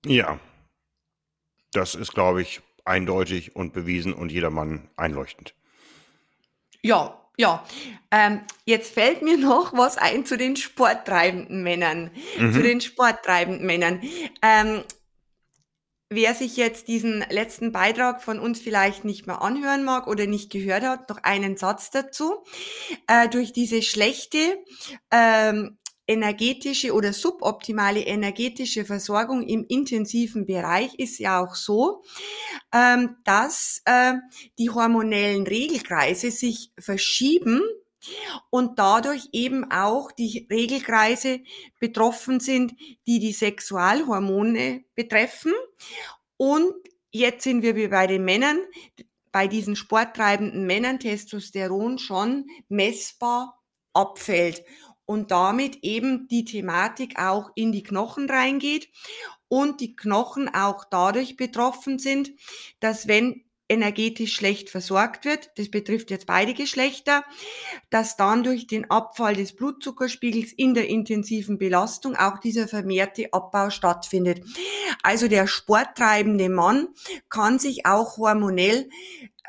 Ja, 0.05 0.39
das 1.73 1.95
ist, 1.95 2.15
glaube 2.15 2.43
ich, 2.43 2.61
eindeutig 2.85 3.57
und 3.57 3.73
bewiesen 3.73 4.15
und 4.15 4.33
jedermann 4.33 4.89
einleuchtend. 4.97 5.55
Ja, 6.83 7.21
ja, 7.39 7.67
ähm, 8.11 8.41
jetzt 8.65 8.95
fällt 8.95 9.23
mir 9.23 9.37
noch 9.39 9.73
was 9.75 9.99
ein 9.99 10.25
zu 10.25 10.37
den 10.37 10.57
sporttreibenden 10.57 11.63
Männern. 11.63 12.11
Mhm. 12.39 12.53
Zu 12.53 12.63
den 12.63 12.81
sporttreibenden 12.81 13.67
Männern. 13.67 14.01
Ähm, 14.43 14.83
Wer 16.09 16.35
sich 16.35 16.57
jetzt 16.57 16.87
diesen 16.87 17.25
letzten 17.31 17.73
Beitrag 17.73 18.23
von 18.23 18.39
uns 18.39 18.61
vielleicht 18.61 19.05
nicht 19.05 19.27
mehr 19.27 19.43
anhören 19.43 19.83
mag 19.83 20.07
oder 20.07 20.27
nicht 20.27 20.53
gehört 20.53 20.85
hat, 20.85 21.09
noch 21.09 21.25
einen 21.25 21.57
Satz 21.57 21.91
dazu. 21.91 22.45
Äh, 23.09 23.29
durch 23.29 23.53
diese 23.53 23.83
schlechte 23.83 24.39
ähm, 25.11 25.79
energetische 26.07 26.93
oder 26.93 27.13
suboptimale 27.13 28.01
energetische 28.01 28.85
Versorgung 28.85 29.43
im 29.43 29.65
intensiven 29.69 30.47
Bereich 30.47 30.95
ist 30.95 31.19
ja 31.19 31.43
auch 31.43 31.57
so, 31.57 32.05
ähm, 32.73 33.17
dass 33.25 33.83
äh, 33.85 34.15
die 34.59 34.71
hormonellen 34.71 35.45
Regelkreise 35.45 36.31
sich 36.31 36.71
verschieben 36.79 37.63
und 38.51 38.79
dadurch 38.79 39.29
eben 39.33 39.71
auch 39.71 40.13
die 40.13 40.47
Regelkreise 40.51 41.41
betroffen 41.81 42.41
sind, 42.41 42.75
die 43.07 43.19
die 43.19 43.33
Sexualhormone 43.33 44.85
betreffen. 44.95 45.53
Und 46.37 46.75
jetzt 47.11 47.45
sind 47.45 47.63
wir 47.63 47.91
bei 47.91 48.07
den 48.07 48.25
Männern, 48.25 48.59
bei 49.33 49.49
diesen 49.49 49.77
sporttreibenden 49.77 50.67
Männern 50.67 50.99
Testosteron 50.99 51.99
schon 51.99 52.47
messbar 52.69 53.63
abfällt 53.93 54.65
und 55.07 55.31
damit 55.31 55.79
eben 55.83 56.29
die 56.29 56.45
Thematik 56.45 57.19
auch 57.19 57.51
in 57.55 57.73
die 57.73 57.83
Knochen 57.83 58.29
reingeht 58.29 58.89
und 59.49 59.81
die 59.81 59.95
Knochen 59.95 60.53
auch 60.53 60.85
dadurch 60.85 61.37
betroffen 61.37 61.99
sind, 61.99 62.33
dass 62.81 63.07
wenn 63.07 63.46
energetisch 63.69 64.35
schlecht 64.35 64.71
versorgt 64.71 65.25
wird, 65.25 65.51
das 65.57 65.71
betrifft 65.71 66.11
jetzt 66.11 66.27
beide 66.27 66.55
Geschlechter, 66.55 67.25
dass 67.91 68.17
dann 68.17 68.45
durch 68.45 68.67
den 68.67 68.91
Abfall 68.91 69.35
des 69.35 69.55
Blutzuckerspiegels 69.55 70.53
in 70.53 70.75
der 70.75 70.89
intensiven 70.89 71.59
Belastung 71.59 72.17
auch 72.17 72.39
dieser 72.39 72.69
vermehrte 72.69 73.33
Abbau 73.33 73.71
stattfindet. 73.71 74.43
Also 75.03 75.29
der 75.29 75.47
sporttreibende 75.47 76.49
Mann 76.49 76.89
kann 77.29 77.59
sich 77.59 77.87
auch 77.87 78.19
hormonell 78.19 78.89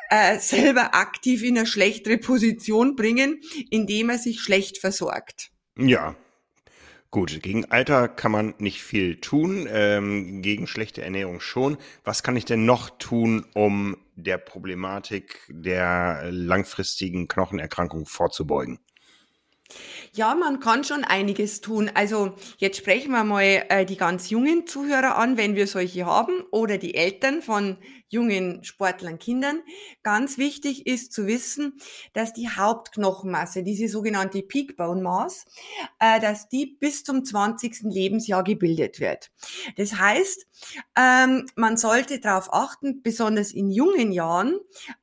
äh, 0.09 0.39
selber 0.39 0.95
aktiv 0.95 1.43
in 1.43 1.57
eine 1.57 1.67
schlechtere 1.67 2.17
Position 2.17 2.95
bringen, 2.95 3.41
indem 3.69 4.09
er 4.09 4.17
sich 4.17 4.41
schlecht 4.41 4.77
versorgt. 4.77 5.51
Ja, 5.77 6.15
Gut, 7.09 7.41
gegen 7.41 7.65
Alter 7.71 8.09
kann 8.09 8.33
man 8.33 8.53
nicht 8.57 8.83
viel 8.83 9.21
tun, 9.21 9.67
ähm, 9.71 10.41
gegen 10.41 10.67
schlechte 10.67 11.01
Ernährung 11.01 11.39
schon. 11.39 11.77
Was 12.03 12.21
kann 12.21 12.35
ich 12.35 12.43
denn 12.43 12.65
noch 12.65 12.89
tun, 12.89 13.45
um 13.53 13.95
der 14.15 14.37
Problematik 14.37 15.41
der 15.47 16.27
langfristigen 16.31 17.29
Knochenerkrankung 17.29 18.05
vorzubeugen? 18.07 18.79
Ja, 20.13 20.35
man 20.35 20.59
kann 20.59 20.83
schon 20.83 21.03
einiges 21.03 21.61
tun. 21.61 21.91
Also 21.93 22.35
jetzt 22.57 22.77
sprechen 22.77 23.11
wir 23.11 23.23
mal 23.23 23.43
äh, 23.69 23.85
die 23.85 23.97
ganz 23.97 24.29
jungen 24.29 24.65
Zuhörer 24.65 25.17
an, 25.17 25.37
wenn 25.37 25.55
wir 25.55 25.67
solche 25.67 26.05
haben, 26.05 26.41
oder 26.51 26.77
die 26.77 26.95
Eltern 26.95 27.41
von 27.41 27.77
jungen 28.09 28.63
Sportlern, 28.63 29.19
Kindern. 29.19 29.61
Ganz 30.03 30.37
wichtig 30.37 30.87
ist 30.87 31.13
zu 31.13 31.27
wissen, 31.27 31.79
dass 32.13 32.33
die 32.33 32.49
Hauptknochenmasse, 32.49 33.63
diese 33.63 33.87
sogenannte 33.87 34.41
Peak 34.41 34.77
Bone 34.77 35.01
Mass, 35.01 35.45
äh, 35.99 36.19
dass 36.19 36.49
die 36.49 36.77
bis 36.79 37.03
zum 37.03 37.25
20. 37.25 37.91
Lebensjahr 37.91 38.43
gebildet 38.43 38.99
wird. 38.99 39.31
Das 39.75 39.93
heißt, 39.93 40.47
ähm, 40.97 41.45
man 41.55 41.77
sollte 41.77 42.19
darauf 42.19 42.53
achten, 42.53 43.01
besonders 43.01 43.51
in 43.51 43.69
jungen 43.71 44.11
Jahren, 44.11 44.59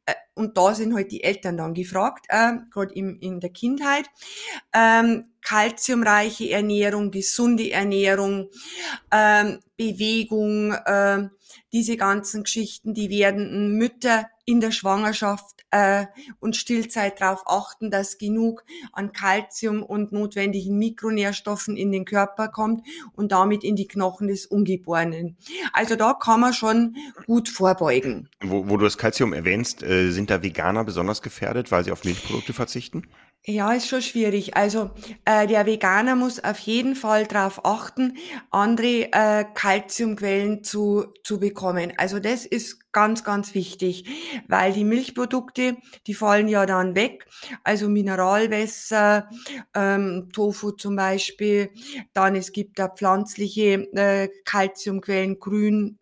äh, 0.07 0.15
und 0.35 0.57
da 0.59 0.75
sind 0.75 0.95
halt 0.95 1.13
die 1.13 1.23
Eltern 1.23 1.57
dann 1.57 1.75
gefragt, 1.75 2.27
äh, 2.29 2.55
gerade 2.71 2.93
in 2.95 3.41
der 3.41 3.51
Kindheit, 3.51 4.11
ähm, 4.73 5.34
kalziumreiche 5.45 6.51
Ernährung, 6.51 7.11
gesunde 7.13 7.71
Ernährung, 7.71 8.51
ähm, 9.13 9.61
Bewegung, 9.77 10.73
äh, 10.73 11.29
diese 11.73 11.97
ganzen 11.97 12.45
Geschichten, 12.45 12.95
die 12.95 13.11
werden 13.11 13.77
Mütter 13.77 14.27
in 14.47 14.61
der 14.61 14.71
Schwangerschaft 14.71 15.65
äh, 15.71 16.07
und 16.39 16.57
Stillzeit 16.57 17.21
darauf 17.21 17.43
achten, 17.47 17.91
dass 17.91 18.19
genug 18.19 18.65
an 18.93 19.13
Kalzium 19.13 19.83
und 19.83 20.13
notwendigen 20.13 20.79
Mikronährstoffen 20.79 21.77
in 21.77 21.91
den 21.93 22.05
Körper 22.05 22.49
kommt 22.49 22.87
und 23.15 23.33
damit 23.33 23.65
in 23.65 23.75
die 23.75 23.87
Knochen 23.87 24.29
des 24.29 24.47
Ungeborenen. 24.47 25.37
Also 25.73 25.97
da 25.97 26.15
kann 26.15 26.41
man 26.41 26.53
schon 26.53 26.97
gut 27.27 27.49
vorbeugen. 27.49 28.29
Wo, 28.41 28.69
wo 28.69 28.77
du 28.77 28.85
das 28.85 28.99
Kalzium 28.99 29.33
erwähnst, 29.33 29.83
äh, 29.83 30.11
sind 30.11 30.31
da 30.31 30.43
Veganer 30.43 30.85
besonders 30.85 31.23
gefährdet, 31.23 31.73
weil 31.73 31.85
sie 31.85 31.93
auf 31.93 32.05
Milchprodukte 32.05 32.53
verzichten? 32.53 33.09
Ja, 33.47 33.75
ist 33.75 33.89
schon 33.89 34.01
schwierig. 34.01 34.57
Also 34.57 34.91
äh, 35.27 35.47
der 35.47 35.67
Veganer 35.67 36.17
muss 36.17 36.43
auf 36.43 36.59
jeden 36.61 36.95
Fall 36.97 37.27
darauf 37.27 37.63
achten, 37.67 38.17
andere 38.51 39.13
äh, 39.13 39.45
Kalziumquellen 39.53 40.65
zu, 40.65 41.05
zu 41.25 41.39
bekommen. 41.39 41.93
Also 41.99 42.21
das 42.21 42.47
ist 42.47 42.91
ganz, 42.93 43.23
ganz 43.23 43.55
wichtig, 43.55 44.07
weil 44.49 44.73
die 44.73 44.85
Milchprodukte, 44.85 45.77
die 46.07 46.15
fallen 46.15 46.49
ja 46.49 46.65
dann 46.65 46.95
weg. 46.95 47.27
Also 47.65 47.91
Mineralwässer, 47.91 49.29
ähm, 49.75 50.31
Tofu 50.33 50.71
zum 50.71 50.97
Beispiel. 50.97 51.71
Dann 52.15 52.37
es 52.37 52.51
gibt 52.51 52.79
da 52.79 52.89
pflanzliche 52.89 53.75
äh, 53.95 54.31
Kalziumquellen, 54.47 55.39
grün, 55.39 55.99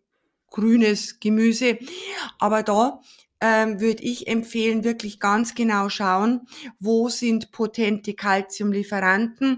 grünes 0.49 1.19
Gemüse. 1.19 1.77
Aber 2.39 2.63
da 2.63 3.01
ähm, 3.43 3.81
würde 3.81 4.01
ich 4.03 4.27
empfehlen, 4.27 4.85
wirklich 4.85 5.19
ganz 5.19 5.53
genau 5.53 5.89
schauen, 5.89 6.47
wo 6.79 7.09
sind 7.09 7.51
potente 7.51 8.13
Calciumlieferanten 8.13 9.57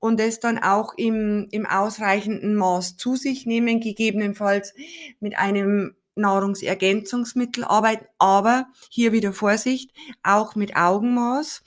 und 0.00 0.18
es 0.18 0.40
dann 0.40 0.58
auch 0.58 0.94
im, 0.96 1.46
im 1.52 1.64
ausreichenden 1.64 2.56
Maß 2.56 2.96
zu 2.96 3.14
sich 3.14 3.46
nehmen, 3.46 3.78
gegebenenfalls 3.78 4.74
mit 5.20 5.38
einem 5.38 5.94
Nahrungsergänzungsmittel 6.16 7.62
arbeiten, 7.62 8.06
aber 8.18 8.66
hier 8.90 9.12
wieder 9.12 9.32
Vorsicht, 9.32 9.92
auch 10.24 10.56
mit 10.56 10.76
Augenmaß, 10.76 11.62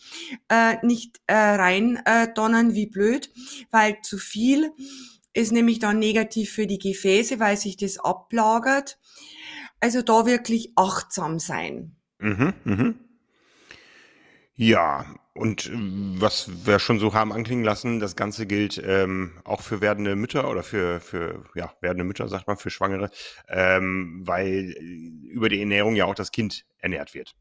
äh, 0.49 0.85
nicht 0.85 1.21
äh, 1.27 1.35
rein 1.35 2.01
äh, 2.05 2.27
donnern 2.33 2.75
wie 2.75 2.85
blöd, 2.85 3.31
weil 3.71 3.97
zu 4.01 4.17
viel 4.17 4.73
ist 5.33 5.53
nämlich 5.53 5.79
dann 5.79 5.99
negativ 5.99 6.51
für 6.51 6.67
die 6.67 6.79
Gefäße, 6.79 7.39
weil 7.39 7.55
sich 7.55 7.77
das 7.77 7.97
ablagert 7.97 8.97
also 9.85 10.01
da 10.01 10.25
wirklich 10.25 10.73
achtsam 10.75 11.37
sein. 11.37 11.95
Mhm, 12.17 12.53
mhm. 12.63 12.95
Ja, 14.55 15.05
und 15.35 15.67
äh, 15.67 15.73
was 16.19 16.65
wir 16.65 16.79
schon 16.79 16.97
so 16.97 17.13
haben 17.13 17.31
anklingen 17.31 17.63
lassen, 17.63 17.99
das 17.99 18.15
Ganze 18.15 18.47
gilt 18.47 18.81
ähm, 18.83 19.33
auch 19.43 19.61
für 19.61 19.81
werdende 19.81 20.15
Mütter 20.15 20.49
oder 20.49 20.63
für, 20.63 20.99
für 21.01 21.43
ja, 21.53 21.71
werdende 21.81 22.03
Mütter, 22.03 22.27
sagt 22.27 22.47
man, 22.47 22.57
für 22.57 22.71
Schwangere, 22.71 23.11
ähm, 23.47 24.23
weil 24.25 24.71
äh, 24.71 25.29
über 25.29 25.49
die 25.49 25.59
Ernährung 25.59 25.95
ja 25.95 26.05
auch 26.05 26.15
das 26.15 26.31
Kind 26.31 26.65
ernährt 26.79 27.13
wird. 27.13 27.35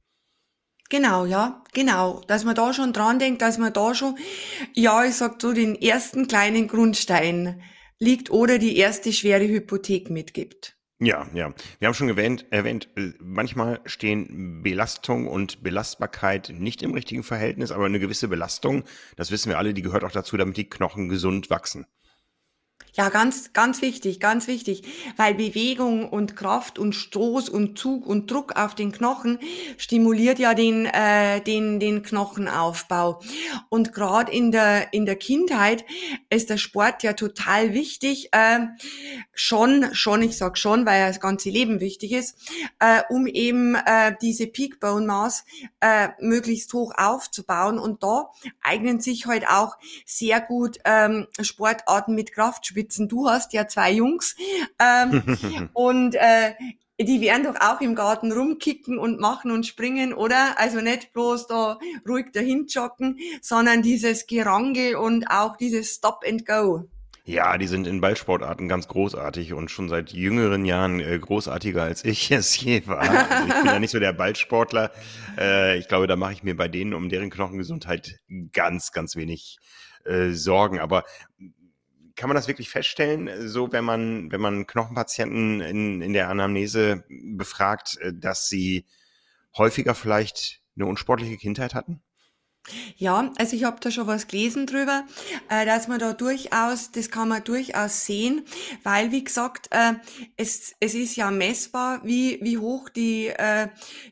Genau, 0.90 1.24
ja, 1.24 1.64
genau. 1.72 2.20
Dass 2.28 2.44
man 2.44 2.54
da 2.54 2.74
schon 2.74 2.92
dran 2.92 3.18
denkt, 3.18 3.40
dass 3.40 3.56
man 3.56 3.72
da 3.72 3.94
schon, 3.94 4.18
ja, 4.74 5.02
ich 5.02 5.14
sag 5.14 5.40
so, 5.40 5.54
den 5.54 5.80
ersten 5.80 6.28
kleinen 6.28 6.68
Grundstein 6.68 7.62
liegt 7.98 8.30
oder 8.30 8.58
die 8.58 8.76
erste 8.76 9.14
schwere 9.14 9.48
Hypothek 9.48 10.10
mitgibt. 10.10 10.76
Ja, 11.00 11.26
ja. 11.34 11.52
Wir 11.80 11.88
haben 11.88 11.94
schon 11.94 12.08
erwähnt, 12.08 12.46
erwähnt, 12.50 12.88
äh, 12.96 13.12
manchmal 13.18 13.80
stehen 13.84 14.62
Belastung 14.62 15.26
und 15.26 15.62
Belastbarkeit 15.62 16.54
nicht 16.56 16.82
im 16.82 16.94
richtigen 16.94 17.24
Verhältnis, 17.24 17.72
aber 17.72 17.86
eine 17.86 17.98
gewisse 17.98 18.28
Belastung, 18.28 18.84
das 19.16 19.32
wissen 19.32 19.48
wir 19.48 19.58
alle, 19.58 19.74
die 19.74 19.82
gehört 19.82 20.04
auch 20.04 20.12
dazu, 20.12 20.36
damit 20.36 20.56
die 20.56 20.68
Knochen 20.68 21.08
gesund 21.08 21.50
wachsen. 21.50 21.86
Ja, 22.96 23.08
ganz, 23.08 23.52
ganz 23.52 23.82
wichtig, 23.82 24.20
ganz 24.20 24.46
wichtig, 24.46 24.84
weil 25.16 25.34
Bewegung 25.34 26.08
und 26.08 26.36
Kraft 26.36 26.78
und 26.78 26.92
Stoß 26.92 27.48
und 27.48 27.76
Zug 27.76 28.06
und 28.06 28.30
Druck 28.30 28.54
auf 28.54 28.76
den 28.76 28.92
Knochen 28.92 29.40
stimuliert 29.78 30.38
ja 30.38 30.54
den, 30.54 30.86
äh, 30.86 31.40
den, 31.40 31.80
den 31.80 32.04
Knochenaufbau. 32.04 33.20
Und 33.68 33.92
gerade 33.92 34.30
in 34.30 34.52
der, 34.52 34.92
in 34.92 35.06
der 35.06 35.16
Kindheit 35.16 35.84
ist 36.30 36.50
der 36.50 36.56
Sport 36.56 37.02
ja 37.02 37.14
total 37.14 37.74
wichtig, 37.74 38.28
äh, 38.30 38.60
schon, 39.32 39.92
schon, 39.92 40.22
ich 40.22 40.36
sag 40.36 40.56
schon, 40.56 40.86
weil 40.86 41.04
das 41.04 41.18
ganze 41.18 41.50
Leben 41.50 41.80
wichtig 41.80 42.12
ist, 42.12 42.38
äh, 42.78 43.02
um 43.08 43.26
eben 43.26 43.74
äh, 43.74 44.14
diese 44.22 44.46
Peak 44.46 44.78
Bone 44.78 45.04
Mass 45.04 45.44
äh, 45.80 46.10
möglichst 46.20 46.72
hoch 46.72 46.92
aufzubauen. 46.96 47.80
Und 47.80 48.04
da 48.04 48.30
eignen 48.62 49.00
sich 49.00 49.26
halt 49.26 49.48
auch 49.48 49.78
sehr 50.06 50.40
gut 50.40 50.78
ähm, 50.84 51.26
Sportarten 51.40 52.14
mit 52.14 52.30
Kraftspitzen 52.30 52.83
Spitzen. 52.84 53.08
Du 53.08 53.28
hast 53.28 53.52
ja 53.52 53.66
zwei 53.66 53.92
Jungs 53.92 54.36
ähm, 54.80 55.70
und 55.72 56.14
äh, 56.14 56.52
die 57.00 57.20
werden 57.20 57.42
doch 57.42 57.60
auch 57.60 57.80
im 57.80 57.94
Garten 57.94 58.30
rumkicken 58.30 58.98
und 58.98 59.18
machen 59.18 59.50
und 59.50 59.66
springen, 59.66 60.12
oder? 60.12 60.58
Also 60.58 60.80
nicht 60.80 61.12
bloß 61.12 61.48
da 61.48 61.78
ruhig 62.08 62.26
dahin 62.32 62.66
joggen, 62.68 63.18
sondern 63.40 63.82
dieses 63.82 64.26
Gerangel 64.26 64.96
und 64.96 65.26
auch 65.28 65.56
dieses 65.56 65.94
Stop 65.94 66.22
and 66.26 66.46
Go. 66.46 66.88
Ja, 67.26 67.56
die 67.56 67.66
sind 67.66 67.86
in 67.86 68.02
Ballsportarten 68.02 68.68
ganz 68.68 68.86
großartig 68.86 69.54
und 69.54 69.70
schon 69.70 69.88
seit 69.88 70.12
jüngeren 70.12 70.66
Jahren 70.66 71.00
äh, 71.00 71.18
großartiger 71.18 71.82
als 71.82 72.04
ich 72.04 72.30
es 72.30 72.60
je 72.60 72.86
war. 72.86 72.98
Also 73.00 73.46
ich 73.48 73.54
bin 73.54 73.66
ja 73.66 73.78
nicht 73.78 73.92
so 73.92 73.98
der 73.98 74.12
Ballsportler. 74.12 74.92
Äh, 75.38 75.78
ich 75.78 75.88
glaube, 75.88 76.06
da 76.06 76.16
mache 76.16 76.34
ich 76.34 76.42
mir 76.42 76.54
bei 76.54 76.68
denen 76.68 76.92
um 76.92 77.08
deren 77.08 77.30
Knochengesundheit 77.30 78.20
ganz, 78.52 78.92
ganz 78.92 79.16
wenig 79.16 79.56
äh, 80.04 80.30
Sorgen. 80.32 80.78
Aber 80.78 81.04
kann 82.16 82.28
man 82.28 82.36
das 82.36 82.48
wirklich 82.48 82.70
feststellen, 82.70 83.48
so 83.48 83.72
wenn 83.72 83.84
man, 83.84 84.30
wenn 84.30 84.40
man 84.40 84.66
Knochenpatienten 84.66 85.60
in, 85.60 86.02
in 86.02 86.12
der 86.12 86.28
Anamnese 86.28 87.04
befragt, 87.08 87.98
äh, 88.00 88.12
dass 88.12 88.48
sie 88.48 88.86
häufiger 89.56 89.94
vielleicht 89.94 90.60
eine 90.76 90.86
unsportliche 90.86 91.36
Kindheit 91.36 91.74
hatten? 91.74 92.02
Ja, 92.96 93.30
also 93.36 93.56
ich 93.56 93.64
habe 93.64 93.78
da 93.80 93.90
schon 93.90 94.06
was 94.06 94.26
gelesen 94.26 94.66
drüber, 94.66 95.04
äh, 95.50 95.66
dass 95.66 95.86
man 95.86 95.98
da 95.98 96.14
durchaus, 96.14 96.90
das 96.92 97.10
kann 97.10 97.28
man 97.28 97.44
durchaus 97.44 98.06
sehen, 98.06 98.46
weil 98.82 99.12
wie 99.12 99.22
gesagt, 99.22 99.68
äh, 99.70 99.92
es, 100.38 100.72
es 100.80 100.94
ist 100.94 101.16
ja 101.16 101.30
messbar, 101.30 102.00
wie, 102.04 102.38
wie 102.40 102.56
hoch 102.56 102.88
die, 102.88 103.26
äh, 103.26 103.68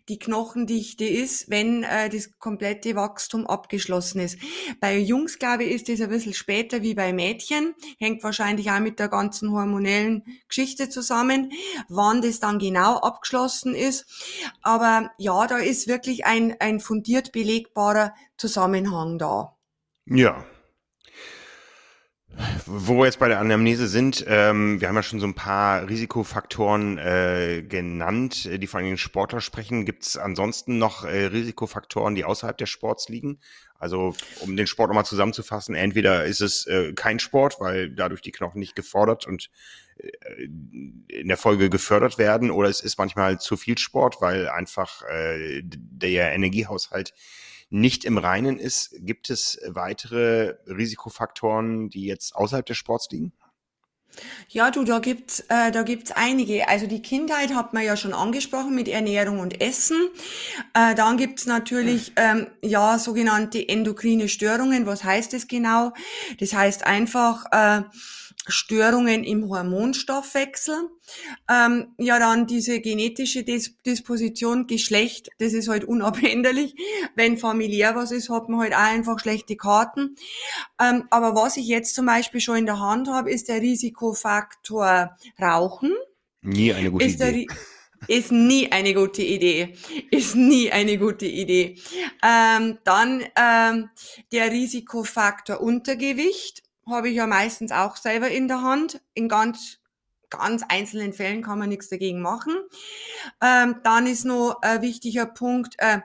die 0.09 0.19
Knochendichte 0.19 1.05
ist, 1.05 1.49
wenn 1.49 1.83
das 1.83 2.39
komplette 2.39 2.95
Wachstum 2.95 3.47
abgeschlossen 3.47 4.21
ist. 4.21 4.39
Bei 4.81 4.99
Jungs, 4.99 5.39
glaube 5.39 5.65
ich, 5.65 5.75
ist 5.75 5.89
das 5.89 6.01
ein 6.01 6.11
bisschen 6.11 6.35
später 6.35 6.83
wie 6.83 6.95
bei 6.95 7.13
Mädchen, 7.13 7.75
hängt 7.99 8.23
wahrscheinlich 8.23 8.71
auch 8.71 8.81
mit 8.81 8.99
der 8.99 9.09
ganzen 9.09 9.53
hormonellen 9.53 10.25
Geschichte 10.49 10.89
zusammen, 10.91 11.53
wann 11.89 12.21
das 12.21 12.41
dann 12.41 12.59
genau 12.59 12.99
abgeschlossen 12.99 13.75
ist. 13.75 14.07
Aber 14.61 15.11
ja, 15.19 15.47
da 15.47 15.57
ist 15.59 15.89
wirklich 15.89 16.27
ein, 16.27 16.57
ein 16.61 16.81
fundiert 16.81 17.33
belegbarer 17.33 18.15
Zusammenhang 18.43 19.19
da. 19.19 19.57
Ja. 20.05 20.45
Wo 22.67 22.99
wir 22.99 23.05
jetzt 23.05 23.21
bei 23.21 23.29
der 23.29 23.39
Anamnese 23.39 23.87
sind, 23.87 24.25
ähm, 24.27 24.81
wir 24.81 24.89
haben 24.89 24.97
ja 24.97 25.05
schon 25.05 25.21
so 25.21 25.29
ein 25.29 25.35
paar 25.35 25.89
Risikofaktoren 25.89 26.99
äh, 26.99 27.63
genannt, 27.63 28.51
die 28.61 28.67
von 28.67 28.83
den 28.83 28.99
Sportler 28.99 29.41
sprechen. 29.41 29.85
Gibt 29.85 30.03
es 30.03 30.17
ansonsten 30.17 30.79
noch 30.79 31.05
äh, 31.05 31.27
Risikofaktoren, 31.27 32.17
die 32.17 32.25
außerhalb 32.25 32.59
des 32.59 32.69
Sports 32.69 33.09
liegen? 33.09 33.39
Also 33.79 34.17
um 34.41 34.57
den 34.57 34.67
Sport 34.67 34.89
nochmal 34.89 35.05
zusammenzufassen, 35.05 35.77
entweder 35.77 36.25
ist 36.25 36.41
es 36.41 36.67
äh, 36.67 36.95
kein 36.95 37.21
Sport, 37.21 37.61
weil 37.61 37.91
dadurch 37.91 38.23
die 38.23 38.33
Knochen 38.33 38.59
nicht 38.59 38.75
gefordert 38.75 39.25
und 39.25 39.51
äh, 39.99 40.45
in 40.45 41.29
der 41.29 41.37
Folge 41.37 41.71
gefördert 41.71 42.19
werden, 42.19 42.51
oder 42.51 42.69
es 42.69 42.81
ist 42.81 42.99
manchmal 42.99 43.39
zu 43.39 43.57
viel 43.57 43.79
Sport, 43.79 44.21
weil 44.21 44.49
einfach 44.49 45.03
äh, 45.03 45.63
der 45.63 46.33
Energiehaushalt 46.33 47.15
nicht 47.73 48.05
im 48.05 48.19
Reinen 48.19 48.59
ist. 48.59 48.95
Gibt 48.99 49.31
es 49.31 49.59
weitere 49.67 50.57
Risikofaktoren, 50.67 51.89
die 51.89 52.05
jetzt 52.05 52.37
außerhalb 52.37 52.67
des 52.67 52.77
Sports 52.77 53.09
liegen? 53.11 53.33
Ja, 54.49 54.71
du, 54.71 54.85
da 54.85 54.99
gibt's, 54.99 55.41
äh, 55.49 55.71
da 55.71 55.83
gibt's 55.83 56.13
einige. 56.13 56.69
Also 56.69 56.87
die 56.87 57.01
Kindheit 57.01 57.55
hat 57.55 57.73
man 57.73 57.83
ja 57.83 57.97
schon 57.97 58.13
angesprochen 58.13 58.75
mit 58.75 58.89
Ernährung 58.89 59.39
und 59.39 59.63
Essen. 59.63 60.11
Äh, 60.75 60.95
dann 60.95 61.17
gibt's 61.17 61.47
natürlich 61.47 62.13
ähm, 62.17 62.49
ja 62.61 62.99
sogenannte 62.99 63.67
endokrine 63.67 64.29
Störungen. 64.29 64.85
Was 64.85 65.03
heißt 65.03 65.33
das 65.33 65.49
genau? 65.49 65.93
Das 66.41 66.53
heißt 66.53 66.87
einfach 66.87 67.47
äh, 67.53 67.85
Störungen 68.47 69.25
im 69.25 69.49
Hormonstoffwechsel. 69.49 70.89
Ähm, 71.49 71.95
ja, 71.99 72.19
dann 72.19 72.47
diese 72.47 72.81
genetische 72.81 73.45
Dis 73.45 73.77
Disposition, 73.87 74.67
Geschlecht, 74.67 75.29
das 75.39 75.53
ist 75.53 75.69
halt 75.69 75.85
unabänderlich. 75.85 76.75
Wenn 77.15 77.39
familiär 77.39 77.95
was 77.95 78.11
ist, 78.11 78.31
hat 78.31 78.49
man 78.49 78.61
halt 78.61 78.75
auch 78.75 78.79
einfach 78.79 79.19
schlechte 79.19 79.57
Karten. 79.57 80.17
Ähm, 80.81 81.05
aber 81.11 81.35
was 81.35 81.57
ich 81.57 81.67
jetzt 81.67 81.95
zum 81.95 82.07
Beispiel 82.07 82.41
schon 82.41 82.57
in 82.57 82.67
der 82.67 82.81
Hand 82.81 83.09
habe, 83.09 83.31
ist 83.31 83.49
der 83.49 83.61
Risikofaktor 83.61 85.17
Rauchen. 85.41 85.93
Nie 86.41 86.73
eine 86.73 86.91
gute 86.91 87.05
ist 87.05 87.21
Idee. 87.21 87.47
Ist 88.09 88.33
nie 88.33 88.73
eine 88.73 88.95
gute 88.95 89.23
Idee. 89.23 89.75
Ist 90.11 90.35
nie 90.35 90.73
eine 90.73 90.99
gute 90.99 91.27
Idee. 91.27 91.77
Ähm, 92.23 92.79
dann 92.83 93.25
ähm, 93.37 93.91
der 94.33 94.51
Risikofaktor 94.51 95.61
Untergewicht 95.61 96.65
habe 96.87 97.09
ich 97.09 97.17
ja 97.17 97.27
meistens 97.27 97.73
auch 97.73 97.97
selber 97.97 98.29
in 98.29 98.49
der 98.49 98.63
Hand. 98.63 99.01
In 99.15 99.29
ganz 99.29 99.79
ganz 100.33 100.63
einzelnen 100.67 101.13
Fällen 101.13 101.43
kann 101.43 101.59
man 101.59 101.69
nichts 101.69 101.91
dagegen 101.91 102.23
machen. 102.23 102.55
Ähm, 103.43 103.77
dann 103.85 104.07
ist 104.07 104.25
noch 104.25 104.57
ein 104.63 104.81
wichtiger 104.81 105.27
Punkt, 105.27 105.75
äh, 105.79 106.01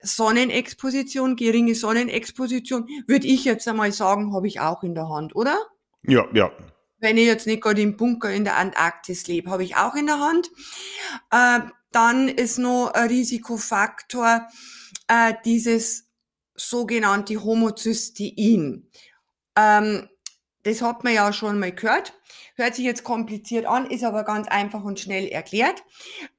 Sonnenexposition, 0.00 1.36
geringe 1.36 1.74
Sonnenexposition, 1.74 2.88
würde 3.06 3.26
ich 3.26 3.44
jetzt 3.44 3.66
einmal 3.68 3.92
sagen, 3.92 4.34
habe 4.34 4.46
ich 4.46 4.60
auch 4.60 4.82
in 4.82 4.94
der 4.94 5.08
Hand, 5.08 5.34
oder? 5.34 5.58
Ja, 6.02 6.26
ja. 6.32 6.50
Wenn 6.98 7.18
ich 7.18 7.26
jetzt 7.26 7.46
nicht 7.46 7.62
gerade 7.62 7.82
im 7.82 7.96
Bunker 7.96 8.32
in 8.32 8.44
der 8.44 8.56
Antarktis 8.56 9.26
lebe, 9.26 9.50
habe 9.50 9.64
ich 9.64 9.76
auch 9.76 9.94
in 9.94 10.06
der 10.06 10.20
Hand. 10.20 10.50
Äh, 11.30 11.60
dann 11.92 12.28
ist 12.28 12.58
noch 12.58 12.92
ein 12.94 13.08
Risikofaktor 13.08 14.46
äh, 15.08 15.34
dieses 15.44 16.08
sogenannte 16.54 17.42
Homozystein. 17.42 18.88
Ähm, 19.56 20.08
das 20.66 20.82
hat 20.82 21.04
man 21.04 21.14
ja 21.14 21.32
schon 21.32 21.60
mal 21.60 21.70
gehört. 21.70 22.12
Hört 22.56 22.74
sich 22.74 22.84
jetzt 22.84 23.04
kompliziert 23.04 23.66
an, 23.66 23.88
ist 23.88 24.02
aber 24.02 24.24
ganz 24.24 24.48
einfach 24.48 24.82
und 24.82 24.98
schnell 24.98 25.28
erklärt. 25.28 25.84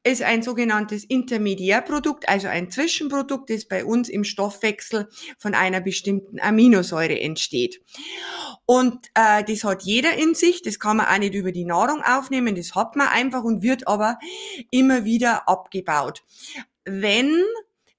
Ist 0.04 0.22
ein 0.22 0.44
sogenanntes 0.44 1.06
Intermediärprodukt, 1.06 2.28
also 2.28 2.50
ein 2.50 2.70
Zwischenprodukt, 2.70 3.50
das 3.50 3.70
bei 3.70 3.86
uns 3.86 4.10
im 4.10 4.26
Stoffwechsel 4.26 5.08
von 5.38 5.54
einer 5.54 5.80
bestimmten 5.80 6.42
Aminosäure 6.42 7.18
entsteht. 7.18 7.80
Und 8.66 9.08
äh, 9.14 9.46
das 9.46 9.64
hat 9.64 9.84
jeder 9.84 10.18
in 10.18 10.36
sich, 10.36 10.62
das 10.62 10.78
kann 10.78 10.98
man 10.98 11.06
auch 11.06 11.20
nicht 11.20 11.34
über 11.34 11.54
die 11.54 11.64
Nahrung 11.64 12.04
aufnehmen, 12.04 12.54
das 12.56 12.76
hat 12.76 12.98
man 12.98 13.08
einfach 13.08 13.46
und 13.46 13.62
wird 13.62 13.88
aber 13.88 14.20
immer 14.72 15.06
wieder 15.06 15.48
abgebaut. 15.48 16.26
Wenn 16.84 17.32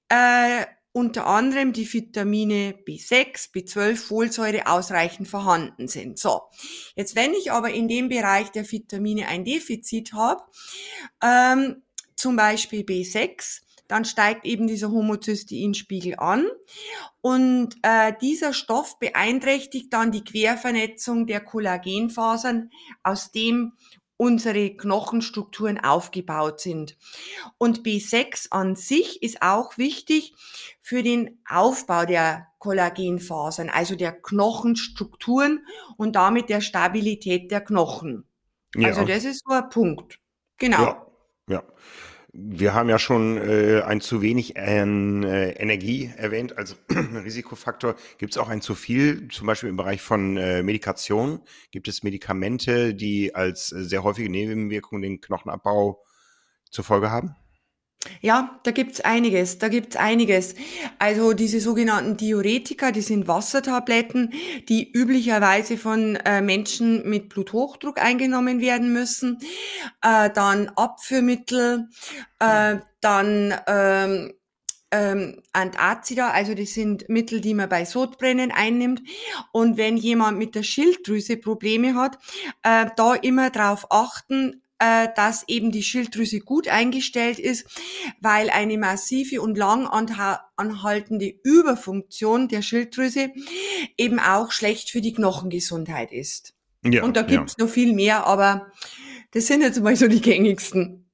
äh, 0.09 0.65
unter 0.99 1.27
anderem 1.27 1.71
die 1.71 1.91
Vitamine 1.91 2.75
B6, 2.85 3.53
B12, 3.53 3.95
Folsäure 3.95 4.67
ausreichend 4.67 5.27
vorhanden 5.27 5.87
sind. 5.87 6.19
So, 6.19 6.41
jetzt 6.95 7.15
wenn 7.15 7.33
ich 7.33 7.51
aber 7.51 7.71
in 7.71 7.87
dem 7.87 8.09
Bereich 8.09 8.49
der 8.49 8.69
Vitamine 8.69 9.27
ein 9.27 9.45
Defizit 9.45 10.11
habe, 10.11 10.43
ähm, 11.23 11.83
zum 12.15 12.35
Beispiel 12.35 12.81
B6, 12.81 13.61
dann 13.87 14.05
steigt 14.05 14.45
eben 14.45 14.67
dieser 14.67 14.91
Homozysteinspiegel 14.91 16.15
an 16.19 16.45
und 17.21 17.75
äh, 17.81 18.13
dieser 18.21 18.53
Stoff 18.53 18.99
beeinträchtigt 18.99 19.91
dann 19.91 20.11
die 20.11 20.23
Quervernetzung 20.23 21.25
der 21.25 21.39
Kollagenfasern, 21.39 22.69
aus 23.03 23.31
dem 23.31 23.73
unsere 24.19 24.71
Knochenstrukturen 24.71 25.79
aufgebaut 25.79 26.59
sind. 26.59 26.97
Und 27.57 27.83
B6 27.83 28.47
an 28.51 28.75
sich 28.75 29.23
ist 29.23 29.41
auch 29.41 29.77
wichtig 29.77 30.33
für 30.81 31.03
den 31.03 31.39
Aufbau 31.47 32.05
der 32.05 32.47
Kollagenfasern, 32.57 33.69
also 33.69 33.95
der 33.95 34.11
Knochenstrukturen 34.11 35.65
und 35.95 36.17
damit 36.17 36.49
der 36.49 36.59
Stabilität 36.59 37.49
der 37.49 37.61
Knochen. 37.61 38.25
Ja. 38.75 38.89
Also 38.89 39.05
das 39.05 39.23
ist 39.23 39.41
so 39.47 39.53
ein 39.53 39.69
Punkt. 39.69 40.19
Genau. 40.57 40.81
Ja, 40.81 41.05
ja. 41.47 41.63
Wir 42.31 42.75
haben 42.75 42.89
ja 42.89 42.99
schon 42.99 43.37
äh, 43.37 43.81
ein 43.81 44.01
zu 44.01 44.21
wenig 44.21 44.55
an 44.55 45.23
äh, 45.23 45.51
Energie 45.53 46.11
erwähnt 46.15 46.57
als 46.57 46.77
Risikofaktor. 46.89 47.95
Gibt 48.19 48.33
es 48.33 48.37
auch 48.37 48.49
ein 48.49 48.61
zu 48.61 48.75
viel, 48.75 49.29
zum 49.29 49.47
Beispiel 49.47 49.69
im 49.69 49.77
Bereich 49.77 50.01
von 50.01 50.37
äh, 50.37 50.61
Medikation? 50.61 51.41
Gibt 51.71 51.87
es 51.87 52.03
Medikamente, 52.03 52.93
die 52.93 53.33
als 53.33 53.71
äh, 53.71 53.83
sehr 53.83 54.03
häufige 54.03 54.29
Nebenwirkung 54.29 55.01
den 55.01 55.21
Knochenabbau 55.21 56.03
zur 56.69 56.83
Folge 56.83 57.09
haben? 57.09 57.35
Ja, 58.21 58.59
da 58.63 58.71
gibt's 58.71 59.01
einiges, 59.01 59.57
da 59.57 59.67
gibt's 59.67 59.97
einiges. 59.97 60.55
Also 60.99 61.33
diese 61.33 61.59
sogenannten 61.59 62.15
Diuretika, 62.15 62.91
die 62.91 63.01
sind 63.01 63.27
Wassertabletten, 63.27 64.33
die 64.69 64.89
üblicherweise 64.89 65.77
von 65.77 66.15
äh, 66.15 66.41
Menschen 66.41 67.09
mit 67.09 67.27
Bluthochdruck 67.27 68.01
eingenommen 68.01 68.61
werden 68.61 68.93
müssen. 68.93 69.37
Äh, 70.01 70.29
dann 70.29 70.69
Abführmittel, 70.75 71.89
äh, 72.39 72.77
dann 73.01 73.53
ähm, 73.67 74.33
ähm, 74.91 75.41
Antazida, 75.53 76.31
also 76.31 76.53
das 76.55 76.73
sind 76.73 77.09
Mittel, 77.09 77.41
die 77.41 77.53
man 77.53 77.69
bei 77.69 77.85
Sodbrennen 77.85 78.51
einnimmt. 78.51 79.01
Und 79.51 79.77
wenn 79.77 79.97
jemand 79.97 80.37
mit 80.37 80.55
der 80.55 80.63
Schilddrüse 80.63 81.37
Probleme 81.37 81.95
hat, 81.95 82.17
äh, 82.63 82.87
da 82.95 83.15
immer 83.15 83.49
drauf 83.49 83.87
achten, 83.89 84.61
äh, 84.79 85.09
dass 85.15 85.47
eben 85.47 85.71
die 85.71 85.83
Schilddrüse 85.83 86.39
gut 86.39 86.67
eingestellt 86.67 87.39
ist, 87.39 87.67
weil 88.21 88.49
eine 88.49 88.77
massive 88.77 89.41
und 89.41 89.57
lang 89.57 89.87
anhaltende 90.55 91.33
Überfunktion 91.43 92.47
der 92.47 92.61
Schilddrüse 92.61 93.31
eben 93.97 94.19
auch 94.19 94.51
schlecht 94.51 94.89
für 94.89 95.01
die 95.01 95.13
Knochengesundheit 95.13 96.11
ist. 96.11 96.53
Ja, 96.83 97.03
und 97.03 97.17
da 97.17 97.23
gibt's 97.23 97.55
ja. 97.57 97.65
noch 97.65 97.71
viel 97.71 97.93
mehr, 97.93 98.25
aber 98.25 98.71
das 99.31 99.47
sind 99.47 99.61
jetzt 99.61 99.81
mal 99.81 99.95
so 99.95 100.07
die 100.07 100.21
gängigsten. 100.21 101.09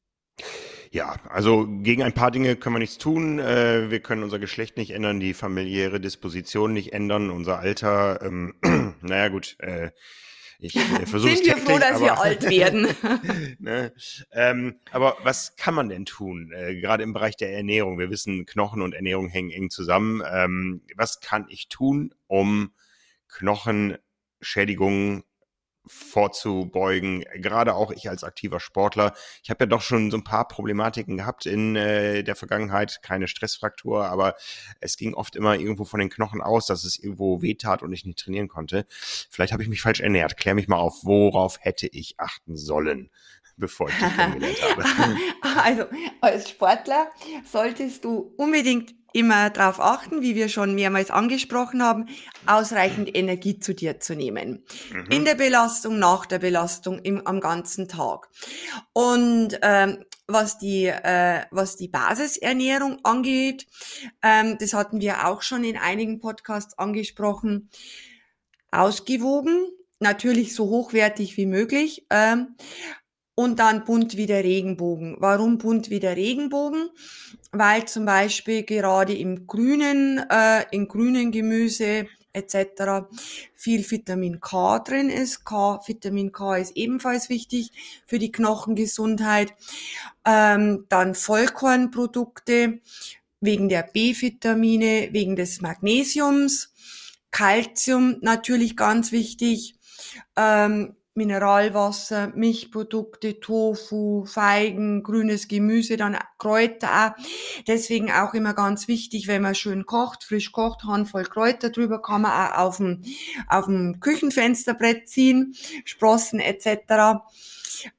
Ja, 0.91 1.17
also 1.29 1.67
gegen 1.67 2.03
ein 2.03 2.13
paar 2.13 2.31
Dinge 2.31 2.55
können 2.55 2.75
wir 2.75 2.79
nichts 2.79 2.97
tun. 2.97 3.39
Äh, 3.39 3.89
wir 3.91 3.99
können 3.99 4.23
unser 4.23 4.39
Geschlecht 4.39 4.77
nicht 4.77 4.91
ändern, 4.91 5.19
die 5.19 5.33
familiäre 5.33 5.99
Disposition 5.99 6.71
nicht 6.71 6.93
ändern, 6.93 7.31
unser 7.31 7.59
Alter. 7.59 8.21
Ähm, 8.21 8.53
naja 9.01 9.27
gut, 9.27 9.57
äh, 9.59 9.89
ich 10.59 10.75
äh, 10.75 10.79
versuche 11.05 11.35
Sind 11.35 11.45
wir 11.45 11.57
froh, 11.57 11.77
dass 11.77 11.95
aber, 11.97 12.01
wir 12.01 12.19
alt 12.19 12.43
werden. 12.49 12.87
ne? 13.59 13.93
ähm, 14.31 14.75
aber 14.91 15.17
was 15.23 15.55
kann 15.55 15.73
man 15.73 15.89
denn 15.89 16.05
tun, 16.05 16.51
äh, 16.53 16.75
gerade 16.75 17.03
im 17.03 17.13
Bereich 17.13 17.35
der 17.37 17.53
Ernährung? 17.53 17.99
Wir 17.99 18.09
wissen, 18.09 18.45
Knochen 18.45 18.81
und 18.81 18.93
Ernährung 18.93 19.29
hängen 19.29 19.51
eng 19.51 19.69
zusammen. 19.69 20.21
Ähm, 20.29 20.81
was 20.95 21.19
kann 21.19 21.45
ich 21.49 21.69
tun, 21.69 22.13
um 22.27 22.71
Knochenschädigungen 23.29 25.23
vorzubeugen. 25.87 27.23
Gerade 27.35 27.75
auch 27.75 27.91
ich 27.91 28.09
als 28.09 28.23
aktiver 28.23 28.59
Sportler. 28.59 29.13
Ich 29.43 29.49
habe 29.49 29.63
ja 29.63 29.67
doch 29.67 29.81
schon 29.81 30.11
so 30.11 30.17
ein 30.17 30.23
paar 30.23 30.47
Problematiken 30.47 31.17
gehabt 31.17 31.45
in 31.45 31.75
äh, 31.75 32.23
der 32.23 32.35
Vergangenheit. 32.35 33.01
Keine 33.01 33.27
Stressfraktur, 33.27 34.05
aber 34.05 34.35
es 34.79 34.97
ging 34.97 35.13
oft 35.13 35.35
immer 35.35 35.55
irgendwo 35.55 35.85
von 35.85 35.99
den 35.99 36.09
Knochen 36.09 36.41
aus, 36.41 36.65
dass 36.65 36.83
es 36.83 36.97
irgendwo 36.97 37.41
wehtat 37.41 37.83
und 37.83 37.93
ich 37.93 38.05
nicht 38.05 38.19
trainieren 38.19 38.47
konnte. 38.47 38.85
Vielleicht 38.89 39.53
habe 39.53 39.63
ich 39.63 39.69
mich 39.69 39.81
falsch 39.81 40.01
ernährt. 40.01 40.37
Klär 40.37 40.55
mich 40.55 40.67
mal 40.67 40.77
auf, 40.77 41.03
worauf 41.03 41.57
hätte 41.59 41.87
ich 41.87 42.15
achten 42.19 42.57
sollen? 42.57 43.09
bevor 43.57 43.89
ich 43.89 43.95
dich 43.95 44.15
kennengelernt 44.15 44.57
habe. 44.61 45.17
Also 45.63 45.85
als 46.21 46.49
Sportler 46.49 47.09
solltest 47.49 48.03
du 48.03 48.33
unbedingt 48.35 48.93
immer 49.15 49.49
darauf 49.49 49.79
achten, 49.79 50.21
wie 50.21 50.35
wir 50.35 50.49
schon 50.49 50.75
mehrmals 50.75 51.09
angesprochen 51.09 51.81
haben, 51.81 52.09
ausreichend 52.45 53.15
Energie 53.15 53.59
zu 53.59 53.73
dir 53.73 54.01
zu 54.01 54.13
nehmen. 54.13 54.65
Mhm. 54.91 55.05
In 55.09 55.25
der 55.25 55.35
Belastung, 55.35 55.99
nach 55.99 56.25
der 56.25 56.39
Belastung, 56.39 56.99
im, 56.99 57.25
am 57.25 57.39
ganzen 57.39 57.87
Tag. 57.87 58.29
Und 58.91 59.57
ähm, 59.61 60.03
was 60.27 60.57
die, 60.57 60.87
äh, 60.87 61.43
was 61.49 61.77
die 61.77 61.87
Basisernährung 61.87 62.99
angeht, 63.03 63.67
ähm, 64.21 64.57
das 64.59 64.73
hatten 64.73 64.99
wir 64.99 65.27
auch 65.27 65.41
schon 65.41 65.63
in 65.63 65.77
einigen 65.77 66.19
Podcasts 66.19 66.77
angesprochen, 66.77 67.69
ausgewogen, 68.69 69.69
natürlich 69.99 70.53
so 70.53 70.65
hochwertig 70.65 71.37
wie 71.37 71.45
möglich. 71.45 72.05
Ähm, 72.09 72.55
und 73.35 73.59
dann 73.59 73.83
bunt 73.83 74.15
wie 74.15 74.25
der 74.25 74.43
Regenbogen. 74.43 75.17
Warum 75.19 75.57
bunt 75.57 75.89
wie 75.89 75.99
der 75.99 76.15
Regenbogen? 76.15 76.89
Weil 77.51 77.85
zum 77.85 78.05
Beispiel 78.05 78.63
gerade 78.63 79.13
im 79.13 79.45
grünen, 79.45 80.25
äh, 80.29 80.63
in 80.71 80.87
grünen 80.87 81.31
Gemüse 81.31 82.07
etc. 82.31 83.07
viel 83.53 83.89
Vitamin 83.89 84.39
K 84.39 84.79
drin 84.79 85.09
ist. 85.09 85.45
K, 85.45 85.79
Vitamin 85.85 86.31
K 86.31 86.57
ist 86.57 86.75
ebenfalls 86.75 87.29
wichtig 87.29 87.71
für 88.05 88.19
die 88.19 88.31
Knochengesundheit. 88.31 89.53
Ähm, 90.25 90.85
dann 90.89 91.15
Vollkornprodukte 91.15 92.79
wegen 93.41 93.69
der 93.69 93.83
B-Vitamine, 93.83 95.09
wegen 95.11 95.35
des 95.35 95.61
Magnesiums. 95.61 96.73
Calcium 97.31 98.17
natürlich 98.21 98.77
ganz 98.77 99.11
wichtig. 99.11 99.75
Ähm, 100.37 100.95
Mineralwasser, 101.15 102.33
Milchprodukte, 102.35 103.39
Tofu, 103.39 104.25
Feigen, 104.25 105.01
grünes 105.01 105.47
Gemüse, 105.47 105.95
dann 105.95 106.17
Kräuter 106.37 107.15
auch. 107.17 107.23
Deswegen 107.67 108.11
auch 108.11 108.33
immer 108.33 108.53
ganz 108.53 108.89
wichtig, 108.89 109.27
wenn 109.27 109.41
man 109.41 109.55
schön 109.55 109.85
kocht, 109.85 110.25
frisch 110.25 110.51
kocht, 110.51 110.83
Handvoll 110.83 111.23
Kräuter 111.23 111.69
drüber, 111.69 112.01
kann 112.01 112.23
man 112.23 112.31
auch 112.31 112.57
auf 112.57 112.77
dem, 112.77 113.01
auf 113.47 113.65
dem 113.65 113.99
Küchenfensterbrett 114.01 115.07
ziehen, 115.07 115.55
Sprossen 115.85 116.39
etc 116.39 117.23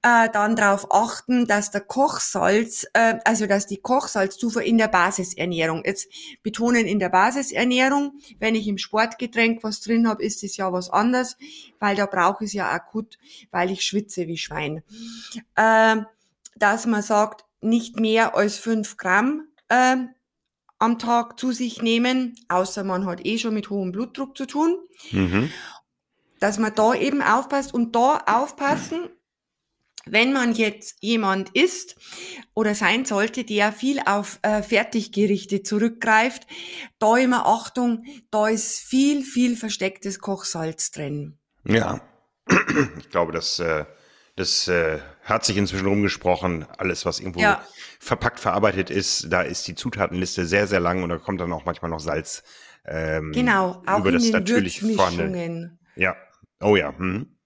äh, 0.02 0.28
dann 0.30 0.56
darauf 0.56 0.92
achten, 0.92 1.46
dass 1.46 1.70
der 1.70 1.80
Kochsalz, 1.80 2.86
äh, 2.92 3.18
also 3.24 3.46
dass 3.46 3.66
die 3.66 3.78
Kochsalzzufuhr 3.78 4.62
in 4.62 4.78
der 4.78 4.88
Basisernährung, 4.88 5.82
jetzt 5.84 6.08
betonen 6.42 6.86
in 6.86 6.98
der 6.98 7.08
Basisernährung, 7.08 8.12
wenn 8.38 8.54
ich 8.54 8.66
im 8.68 8.78
Sportgetränk 8.78 9.62
was 9.62 9.80
drin 9.80 10.08
habe, 10.08 10.22
ist 10.22 10.42
es 10.42 10.56
ja 10.56 10.72
was 10.72 10.90
anderes, 10.90 11.36
weil 11.78 11.96
da 11.96 12.06
brauche 12.06 12.44
ich 12.44 12.50
es 12.50 12.54
ja 12.54 12.70
akut, 12.70 13.18
weil 13.50 13.70
ich 13.70 13.82
schwitze 13.82 14.26
wie 14.26 14.38
Schwein. 14.38 14.82
Äh, 15.54 15.96
dass 16.56 16.86
man 16.86 17.02
sagt, 17.02 17.44
nicht 17.60 17.98
mehr 18.00 18.36
als 18.36 18.58
fünf 18.58 18.96
Gramm 18.96 19.48
äh, 19.68 19.96
am 20.78 20.98
Tag 20.98 21.38
zu 21.38 21.52
sich 21.52 21.82
nehmen, 21.82 22.38
außer 22.48 22.84
man 22.84 23.06
hat 23.06 23.24
eh 23.24 23.38
schon 23.38 23.54
mit 23.54 23.70
hohem 23.70 23.92
Blutdruck 23.92 24.36
zu 24.36 24.46
tun. 24.46 24.76
Mhm. 25.10 25.50
Dass 26.38 26.58
man 26.58 26.74
da 26.74 26.94
eben 26.94 27.22
aufpasst 27.22 27.72
und 27.72 27.96
da 27.96 28.22
aufpassen, 28.26 29.08
wenn 30.08 30.32
man 30.32 30.54
jetzt 30.54 30.96
jemand 31.00 31.50
ist 31.50 31.96
oder 32.54 32.74
sein 32.74 33.04
sollte, 33.04 33.44
der 33.44 33.72
viel 33.72 34.00
auf 34.04 34.38
äh, 34.42 34.62
Fertiggerichte 34.62 35.62
zurückgreift, 35.62 36.46
da 36.98 37.16
immer 37.16 37.46
Achtung, 37.46 38.04
da 38.30 38.48
ist 38.48 38.78
viel, 38.78 39.24
viel 39.24 39.56
verstecktes 39.56 40.20
Kochsalz 40.20 40.92
drin. 40.92 41.38
Ja, 41.64 42.00
ich 42.98 43.10
glaube, 43.10 43.32
das, 43.32 43.58
äh, 43.58 43.84
das 44.36 44.68
äh, 44.68 45.00
hat 45.22 45.44
sich 45.44 45.56
inzwischen 45.56 45.86
rumgesprochen. 45.86 46.66
Alles, 46.78 47.04
was 47.04 47.18
irgendwo 47.18 47.40
ja. 47.40 47.64
verpackt 47.98 48.38
verarbeitet 48.38 48.90
ist, 48.90 49.32
da 49.32 49.42
ist 49.42 49.66
die 49.66 49.74
Zutatenliste 49.74 50.46
sehr, 50.46 50.66
sehr 50.66 50.80
lang 50.80 51.02
und 51.02 51.08
da 51.08 51.18
kommt 51.18 51.40
dann 51.40 51.52
auch 51.52 51.64
manchmal 51.64 51.90
noch 51.90 52.00
Salz. 52.00 52.44
Ähm, 52.84 53.32
genau, 53.32 53.82
auch 53.86 53.98
über 53.98 54.10
in 54.10 54.14
das 54.14 54.22
den 54.22 54.32
natürlich 54.32 54.82
Würzmischungen. 54.82 55.80
Ja, 55.96 56.14
oh 56.60 56.76
ja. 56.76 56.96
Hm. 56.96 57.36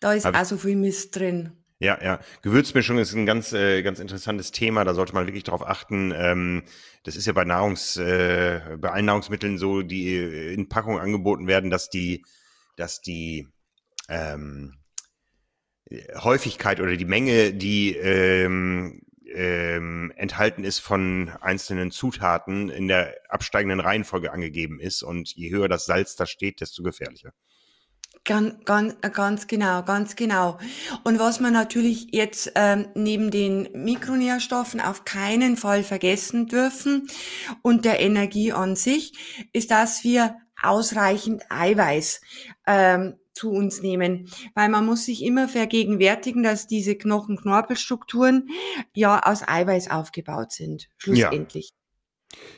Da 0.00 0.14
ist 0.14 0.24
Hab 0.24 0.34
auch 0.34 0.44
so 0.44 0.56
viel 0.56 0.76
Mist 0.76 1.14
drin. 1.14 1.61
Ja, 1.82 1.98
ja. 2.00 2.20
Gewürzmischung 2.42 2.98
ist 2.98 3.12
ein 3.12 3.26
ganz, 3.26 3.52
äh, 3.52 3.82
ganz 3.82 3.98
interessantes 3.98 4.52
Thema. 4.52 4.84
Da 4.84 4.94
sollte 4.94 5.14
man 5.14 5.26
wirklich 5.26 5.42
darauf 5.42 5.66
achten. 5.66 6.14
Ähm, 6.16 6.62
das 7.02 7.16
ist 7.16 7.26
ja 7.26 7.32
bei 7.32 7.44
Nahrungs, 7.44 7.96
äh, 7.96 8.60
bei 8.78 8.92
allen 8.92 9.06
Nahrungsmitteln 9.06 9.58
so, 9.58 9.82
die 9.82 10.16
in 10.54 10.68
Packung 10.68 11.00
angeboten 11.00 11.48
werden, 11.48 11.70
dass 11.70 11.90
die, 11.90 12.24
dass 12.76 13.00
die 13.00 13.48
ähm, 14.08 14.74
Häufigkeit 16.14 16.78
oder 16.78 16.96
die 16.96 17.04
Menge, 17.04 17.52
die 17.52 17.96
ähm, 17.96 19.02
ähm, 19.34 20.12
enthalten 20.14 20.62
ist 20.62 20.78
von 20.78 21.30
einzelnen 21.40 21.90
Zutaten 21.90 22.68
in 22.70 22.86
der 22.86 23.16
absteigenden 23.28 23.80
Reihenfolge 23.80 24.30
angegeben 24.30 24.78
ist. 24.78 25.02
Und 25.02 25.34
je 25.34 25.50
höher 25.50 25.66
das 25.66 25.86
Salz 25.86 26.14
da 26.14 26.26
steht, 26.26 26.60
desto 26.60 26.84
gefährlicher. 26.84 27.32
Ganz, 28.24 28.54
ganz, 28.64 28.94
ganz 29.00 29.46
genau, 29.48 29.82
ganz 29.82 30.14
genau. 30.14 30.58
Und 31.02 31.18
was 31.18 31.40
man 31.40 31.52
natürlich 31.52 32.08
jetzt 32.12 32.52
ähm, 32.54 32.86
neben 32.94 33.32
den 33.32 33.68
Mikronährstoffen 33.74 34.80
auf 34.80 35.04
keinen 35.04 35.56
Fall 35.56 35.82
vergessen 35.82 36.46
dürfen 36.46 37.08
und 37.62 37.84
der 37.84 37.98
Energie 37.98 38.52
an 38.52 38.76
sich, 38.76 39.12
ist, 39.52 39.72
dass 39.72 40.04
wir 40.04 40.36
ausreichend 40.62 41.42
Eiweiß 41.48 42.20
ähm, 42.68 43.14
zu 43.34 43.50
uns 43.50 43.82
nehmen, 43.82 44.28
weil 44.54 44.68
man 44.68 44.86
muss 44.86 45.06
sich 45.06 45.24
immer 45.24 45.48
vergegenwärtigen, 45.48 46.44
dass 46.44 46.68
diese 46.68 46.94
Knochen-Knorpelstrukturen 46.94 48.50
ja 48.94 49.18
aus 49.20 49.42
Eiweiß 49.46 49.90
aufgebaut 49.90 50.52
sind, 50.52 50.88
schlussendlich. 50.96 51.70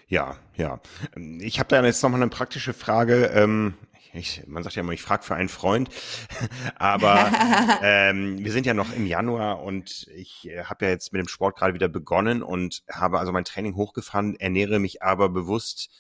Ja, 0.09 0.37
ja. 0.57 0.81
ja. 1.17 1.21
Ich 1.41 1.59
habe 1.59 1.69
da 1.69 1.83
jetzt 1.83 2.03
nochmal 2.03 2.21
eine 2.21 2.31
praktische 2.31 2.75
Frage. 2.75 3.31
Ähm, 3.35 3.75
ich, 4.15 4.43
man 4.47 4.63
sagt 4.63 4.77
ja 4.77 4.81
immer, 4.81 4.93
ich 4.93 5.03
frage 5.03 5.25
für 5.25 5.35
einen 5.35 5.49
Freund, 5.49 5.91
aber 6.77 7.31
ähm, 7.83 8.45
wir 8.45 8.53
sind 8.53 8.67
ja 8.67 8.75
noch 8.75 8.95
im 8.95 9.07
Januar 9.07 9.63
und 9.63 10.09
ich 10.15 10.49
äh, 10.49 10.65
habe 10.65 10.87
ja 10.87 10.91
jetzt 10.91 11.13
mit 11.13 11.21
dem 11.21 11.29
Sport 11.29 11.57
gerade 11.57 11.75
wieder 11.75 11.89
begonnen 11.89 12.43
und 12.43 12.83
habe 12.91 13.19
also 13.19 13.33
mein 13.33 13.45
Training 13.45 13.77
hochgefahren, 13.77 14.37
ernähre 14.37 14.79
mich 14.79 15.03
aber 15.03 15.29
bewusst 15.29 15.91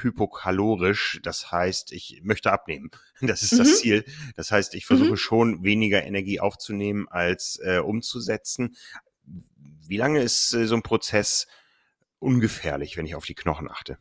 hypokalorisch. 0.00 1.20
Das 1.22 1.52
heißt, 1.52 1.92
ich 1.92 2.20
möchte 2.22 2.52
abnehmen. 2.52 2.90
Das 3.20 3.44
ist 3.44 3.52
mhm. 3.52 3.58
das 3.58 3.78
Ziel. 3.78 4.04
Das 4.34 4.50
heißt, 4.50 4.74
ich 4.74 4.84
versuche 4.84 5.10
mhm. 5.10 5.16
schon 5.16 5.62
weniger 5.62 6.02
Energie 6.02 6.40
aufzunehmen 6.40 7.06
als 7.08 7.60
äh, 7.62 7.78
umzusetzen. 7.78 8.74
Wie 9.86 9.96
lange 9.96 10.20
ist 10.20 10.52
äh, 10.54 10.66
so 10.66 10.74
ein 10.74 10.82
Prozess 10.82 11.46
ungefährlich, 12.18 12.96
wenn 12.96 13.06
ich 13.06 13.14
auf 13.14 13.24
die 13.24 13.36
Knochen 13.36 13.70
achte? 13.70 13.98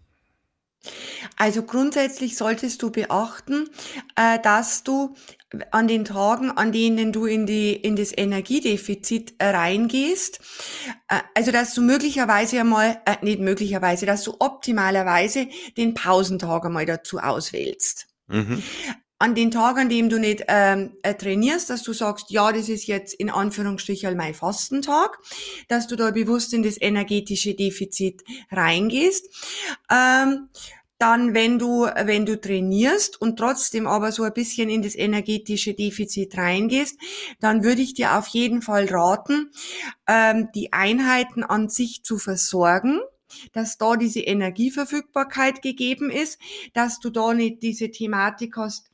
Also 1.41 1.63
grundsätzlich 1.63 2.37
solltest 2.37 2.83
du 2.83 2.91
beachten, 2.91 3.67
äh, 4.15 4.37
dass 4.43 4.83
du 4.83 5.15
an 5.71 5.87
den 5.87 6.05
Tagen, 6.05 6.51
an 6.51 6.71
denen 6.71 7.11
du 7.11 7.25
in 7.25 7.47
die 7.47 7.73
in 7.73 7.95
das 7.95 8.15
Energiedefizit 8.15 9.33
äh, 9.39 9.47
reingehst, 9.47 10.39
äh, 11.09 11.17
also 11.33 11.51
dass 11.51 11.73
du 11.73 11.81
möglicherweise 11.81 12.59
einmal, 12.59 13.01
äh, 13.07 13.15
nicht 13.23 13.39
möglicherweise, 13.39 14.05
dass 14.05 14.23
du 14.23 14.35
optimalerweise 14.37 15.47
den 15.77 15.95
Pausentag 15.95 16.63
einmal 16.63 16.85
dazu 16.85 17.17
auswählst. 17.17 18.05
Mhm. 18.27 18.61
An 19.17 19.33
den 19.33 19.49
Tagen, 19.49 19.79
an 19.79 19.89
dem 19.89 20.09
du 20.09 20.19
nicht 20.19 20.43
ähm, 20.47 20.91
äh, 21.01 21.15
trainierst, 21.15 21.71
dass 21.71 21.81
du 21.81 21.93
sagst, 21.93 22.29
ja, 22.29 22.51
das 22.51 22.69
ist 22.69 22.85
jetzt 22.85 23.15
in 23.15 23.31
Anführungsstrichen 23.31 24.15
mein 24.15 24.35
Fastentag, 24.35 25.17
dass 25.69 25.87
du 25.87 25.95
da 25.95 26.11
bewusst 26.11 26.53
in 26.53 26.61
das 26.61 26.79
energetische 26.79 27.55
Defizit 27.55 28.23
reingehst. 28.51 29.27
Ähm, 29.91 30.49
dann, 31.01 31.33
wenn 31.33 31.57
du, 31.57 31.85
wenn 31.85 32.25
du 32.25 32.39
trainierst 32.39 33.19
und 33.19 33.37
trotzdem 33.37 33.87
aber 33.87 34.11
so 34.11 34.23
ein 34.23 34.33
bisschen 34.33 34.69
in 34.69 34.83
das 34.83 34.95
energetische 34.95 35.73
Defizit 35.73 36.37
reingehst, 36.37 36.97
dann 37.39 37.63
würde 37.63 37.81
ich 37.81 37.95
dir 37.95 38.17
auf 38.17 38.27
jeden 38.27 38.61
Fall 38.61 38.87
raten, 38.87 39.51
ähm, 40.07 40.49
die 40.53 40.73
Einheiten 40.73 41.43
an 41.43 41.69
sich 41.69 42.03
zu 42.03 42.17
versorgen 42.17 42.99
dass 43.53 43.77
da 43.77 43.95
diese 43.95 44.21
Energieverfügbarkeit 44.21 45.61
gegeben 45.61 46.09
ist, 46.09 46.39
dass 46.73 46.99
du 46.99 47.09
da 47.09 47.33
nicht 47.33 47.61
diese 47.61 47.91
Thematik 47.91 48.57
hast, 48.57 48.91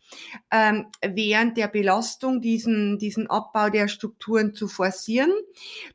ähm, 0.51 0.87
während 1.01 1.57
der 1.57 1.67
Belastung 1.67 2.41
diesen, 2.41 2.97
diesen 2.97 3.27
Abbau 3.29 3.69
der 3.69 3.87
Strukturen 3.87 4.53
zu 4.53 4.67
forcieren 4.67 5.31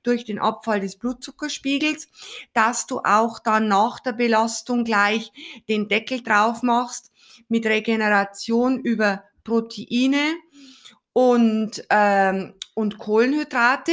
durch 0.03 0.25
den 0.25 0.39
Abfall 0.39 0.81
des 0.81 0.97
Blutzuckerspiegels, 0.97 2.09
dass 2.53 2.87
du 2.87 3.01
auch 3.01 3.39
dann 3.39 3.69
nach 3.69 4.01
der 4.01 4.13
Belastung 4.13 4.85
gleich 4.85 5.33
den 5.69 5.89
Deckel 5.89 6.23
drauf 6.23 6.63
machst 6.63 7.11
mit 7.49 7.67
Regeneration 7.67 8.79
über 8.81 9.25
Proteine 9.45 10.37
und, 11.13 11.85
ähm, 11.91 12.55
und 12.75 12.99
Kohlenhydrate, 12.99 13.93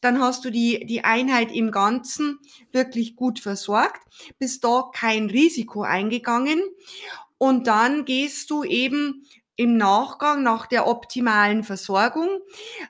dann 0.00 0.20
hast 0.20 0.44
du 0.44 0.50
die, 0.50 0.86
die 0.86 1.04
Einheit 1.04 1.50
im 1.52 1.70
Ganzen 1.70 2.38
wirklich 2.70 3.16
gut 3.16 3.40
versorgt, 3.40 4.00
bist 4.38 4.62
da 4.64 4.90
kein 4.92 5.28
Risiko 5.28 5.82
eingegangen. 5.82 6.62
Und 7.38 7.66
dann 7.66 8.04
gehst 8.04 8.50
du 8.50 8.62
eben 8.62 9.24
im 9.56 9.76
Nachgang 9.76 10.42
nach 10.42 10.66
der 10.66 10.86
optimalen 10.86 11.62
Versorgung 11.62 12.28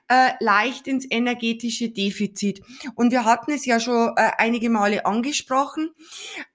äh, 0.07 0.31
leicht 0.39 0.87
ins 0.87 1.05
energetische 1.09 1.89
Defizit. 1.89 2.61
Und 2.95 3.11
wir 3.11 3.25
hatten 3.25 3.51
es 3.51 3.65
ja 3.65 3.79
schon 3.79 4.13
äh, 4.15 4.31
einige 4.37 4.69
Male 4.69 5.05
angesprochen, 5.05 5.91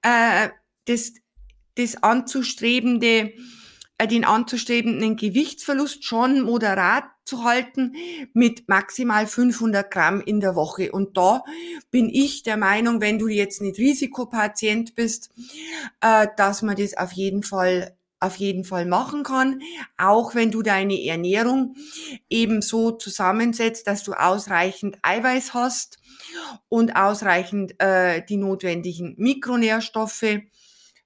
äh, 0.01 0.49
das, 0.85 1.13
das 1.75 2.01
anzustrebende, 2.01 3.33
den 4.07 4.25
anzustrebenden 4.25 5.15
Gewichtsverlust 5.15 6.03
schon 6.05 6.41
moderat 6.41 7.03
zu 7.25 7.43
halten 7.43 7.93
mit 8.33 8.67
maximal 8.67 9.27
500 9.27 9.91
Gramm 9.91 10.21
in 10.21 10.39
der 10.39 10.55
Woche. 10.55 10.91
Und 10.91 11.15
da 11.17 11.43
bin 11.91 12.09
ich 12.09 12.43
der 12.43 12.57
Meinung, 12.57 13.01
wenn 13.01 13.19
du 13.19 13.27
jetzt 13.27 13.61
nicht 13.61 13.77
Risikopatient 13.77 14.95
bist, 14.95 15.29
äh, 16.01 16.27
dass 16.37 16.61
man 16.61 16.75
das 16.75 16.97
auf 16.97 17.11
jeden 17.11 17.43
Fall 17.43 17.95
auf 18.21 18.35
jeden 18.35 18.65
Fall 18.65 18.85
machen 18.85 19.23
kann, 19.23 19.61
auch 19.97 20.35
wenn 20.35 20.51
du 20.51 20.61
deine 20.61 21.01
Ernährung 21.05 21.75
eben 22.29 22.61
so 22.61 22.91
zusammensetzt, 22.91 23.87
dass 23.87 24.03
du 24.03 24.11
ausreichend 24.11 24.97
Eiweiß 25.03 25.53
hast 25.53 25.99
und 26.67 26.95
ausreichend 26.95 27.81
äh, 27.81 28.21
die 28.27 28.37
notwendigen 28.37 29.15
Mikronährstoffe, 29.17 30.41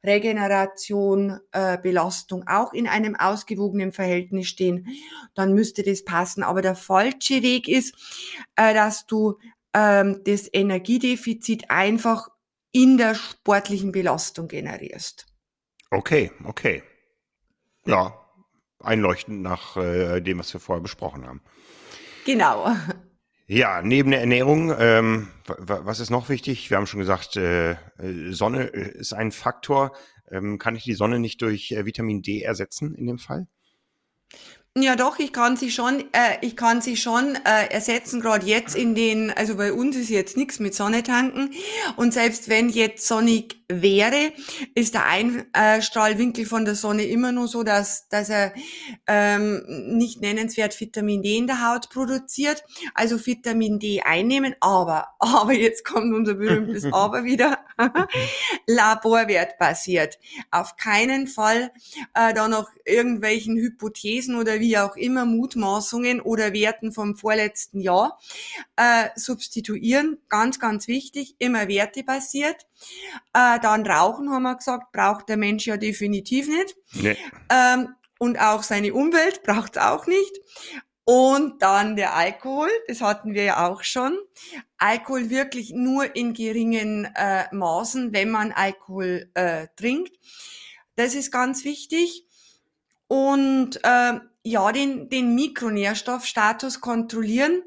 Regeneration, 0.05 1.39
äh, 1.51 1.77
Belastung 1.77 2.47
auch 2.47 2.73
in 2.73 2.87
einem 2.87 3.15
ausgewogenen 3.15 3.91
Verhältnis 3.91 4.47
stehen, 4.47 4.87
dann 5.35 5.53
müsste 5.53 5.83
das 5.83 6.03
passen. 6.03 6.43
Aber 6.43 6.61
der 6.61 6.75
falsche 6.75 7.41
Weg 7.41 7.67
ist, 7.67 7.95
äh, 8.55 8.73
dass 8.73 9.05
du 9.05 9.37
ähm, 9.73 10.21
das 10.25 10.49
Energiedefizit 10.51 11.69
einfach 11.69 12.27
in 12.71 12.97
der 12.97 13.15
sportlichen 13.15 13.91
Belastung 13.91 14.47
generierst. 14.47 15.27
Okay, 15.91 16.31
okay 16.43 16.83
ja, 17.85 18.13
einleuchtend 18.79 19.41
nach 19.41 19.77
äh, 19.77 20.21
dem, 20.21 20.39
was 20.39 20.53
wir 20.53 20.59
vorher 20.59 20.81
besprochen 20.81 21.25
haben. 21.25 21.41
Genau. 22.25 22.67
Ja, 23.47 23.81
neben 23.81 24.11
der 24.11 24.21
Ernährung, 24.21 24.73
ähm, 24.79 25.27
was 25.45 25.99
ist 25.99 26.09
noch 26.09 26.29
wichtig? 26.29 26.69
Wir 26.69 26.77
haben 26.77 26.87
schon 26.87 27.01
gesagt, 27.01 27.35
äh, 27.35 27.75
Sonne 28.29 28.73
äh, 28.73 28.97
ist 28.97 29.13
ein 29.13 29.31
Faktor. 29.33 29.91
Ähm, 30.31 30.57
kann 30.57 30.75
ich 30.75 30.83
die 30.83 30.93
Sonne 30.93 31.19
nicht 31.19 31.41
durch 31.41 31.71
äh, 31.71 31.85
Vitamin 31.85 32.21
D 32.21 32.41
ersetzen 32.41 32.95
in 32.95 33.05
dem 33.05 33.19
Fall? 33.19 33.47
Ja, 34.75 34.95
doch, 34.95 35.19
ich 35.19 35.31
kann 35.33 35.55
sie 35.55 35.69
schon, 35.69 35.99
äh, 36.13 36.37
ich 36.41 36.55
kann 36.55 36.81
sie 36.81 36.97
schon 36.97 37.35
äh, 37.45 37.67
ersetzen, 37.69 38.21
gerade 38.21 38.47
jetzt 38.47 38.75
in 38.75 38.95
den, 38.95 39.29
also 39.29 39.55
bei 39.55 39.71
uns 39.71 39.95
ist 39.95 40.09
jetzt 40.09 40.35
nichts 40.35 40.59
mit 40.59 40.73
Sonne 40.73 41.03
tanken. 41.03 41.51
Und 41.95 42.11
selbst 42.11 42.49
wenn 42.49 42.69
jetzt 42.69 43.07
sonnig 43.07 43.62
wäre, 43.81 44.33
ist 44.75 44.93
der 44.93 45.05
Einstrahlwinkel 45.05 46.45
von 46.45 46.65
der 46.65 46.75
Sonne 46.75 47.03
immer 47.05 47.31
nur 47.31 47.47
so, 47.47 47.63
dass, 47.63 48.07
dass 48.09 48.29
er 48.29 48.53
ähm, 49.07 49.63
nicht 49.97 50.21
nennenswert 50.21 50.79
Vitamin 50.79 51.21
D 51.21 51.37
in 51.37 51.47
der 51.47 51.67
Haut 51.67 51.89
produziert. 51.89 52.63
Also 52.93 53.23
Vitamin 53.25 53.79
D 53.79 54.01
einnehmen, 54.01 54.55
aber, 54.59 55.07
aber 55.19 55.53
jetzt 55.53 55.85
kommt 55.85 56.13
unser 56.13 56.35
berühmtes 56.35 56.85
Aber 56.93 57.23
wieder, 57.23 57.59
Laborwert 58.67 59.57
basiert. 59.57 60.19
Auf 60.51 60.77
keinen 60.77 61.27
Fall 61.27 61.71
äh, 62.13 62.33
da 62.33 62.47
noch 62.47 62.69
irgendwelchen 62.85 63.57
Hypothesen 63.57 64.35
oder 64.35 64.59
wie 64.59 64.77
auch 64.77 64.95
immer 64.95 65.25
Mutmaßungen 65.25 66.21
oder 66.21 66.53
Werten 66.53 66.91
vom 66.91 67.15
vorletzten 67.15 67.79
Jahr 67.79 68.19
äh, 68.75 69.09
substituieren. 69.15 70.17
Ganz, 70.29 70.59
ganz 70.59 70.87
wichtig, 70.87 71.35
immer 71.39 71.67
wertebasiert. 71.67 72.67
Äh, 73.33 73.59
dann 73.63 73.85
Rauchen, 73.85 74.29
haben 74.29 74.43
wir 74.43 74.55
gesagt, 74.55 74.91
braucht 74.91 75.29
der 75.29 75.37
Mensch 75.37 75.65
ja 75.65 75.77
definitiv 75.77 76.47
nicht. 76.47 76.75
Nee. 76.93 77.17
Ähm, 77.49 77.89
und 78.19 78.39
auch 78.39 78.63
seine 78.63 78.93
Umwelt 78.93 79.43
braucht 79.43 79.75
es 79.75 79.81
auch 79.81 80.07
nicht. 80.07 80.31
Und 81.05 81.61
dann 81.61 81.97
der 81.97 82.15
Alkohol, 82.15 82.69
das 82.87 83.01
hatten 83.01 83.33
wir 83.33 83.43
ja 83.43 83.69
auch 83.69 83.83
schon. 83.83 84.17
Alkohol 84.77 85.29
wirklich 85.29 85.71
nur 85.71 86.15
in 86.15 86.33
geringen 86.33 87.05
äh, 87.15 87.53
Maßen, 87.53 88.13
wenn 88.13 88.29
man 88.29 88.53
Alkohol 88.53 89.29
äh, 89.33 89.67
trinkt. 89.75 90.17
Das 90.95 91.15
ist 91.15 91.31
ganz 91.31 91.65
wichtig. 91.65 92.25
Und 93.07 93.79
äh, 93.83 94.19
ja, 94.45 94.71
den, 94.73 95.07
den 95.07 95.35
Mikronährstoffstatus 95.35 96.81
kontrollieren. 96.81 97.63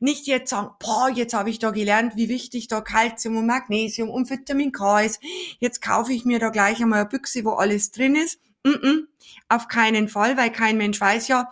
Nicht 0.00 0.26
jetzt 0.26 0.50
sagen, 0.50 0.70
boah, 0.78 1.10
jetzt 1.10 1.34
habe 1.34 1.50
ich 1.50 1.58
da 1.58 1.70
gelernt, 1.70 2.16
wie 2.16 2.30
wichtig 2.30 2.68
da 2.68 2.80
Kalzium 2.80 3.36
und 3.36 3.46
Magnesium 3.46 4.08
und 4.08 4.30
Vitamin 4.30 4.72
K 4.72 5.00
ist. 5.00 5.20
Jetzt 5.58 5.82
kaufe 5.82 6.12
ich 6.14 6.24
mir 6.24 6.38
da 6.38 6.48
gleich 6.48 6.82
einmal 6.82 7.00
eine 7.00 7.08
Büchse, 7.08 7.44
wo 7.44 7.50
alles 7.50 7.90
drin 7.90 8.16
ist. 8.16 8.40
Mm 8.64 8.70
-mm, 8.70 9.06
auf 9.50 9.68
keinen 9.68 10.08
Fall, 10.08 10.38
weil 10.38 10.50
kein 10.50 10.78
Mensch 10.78 10.98
weiß 10.98 11.28
ja, 11.28 11.50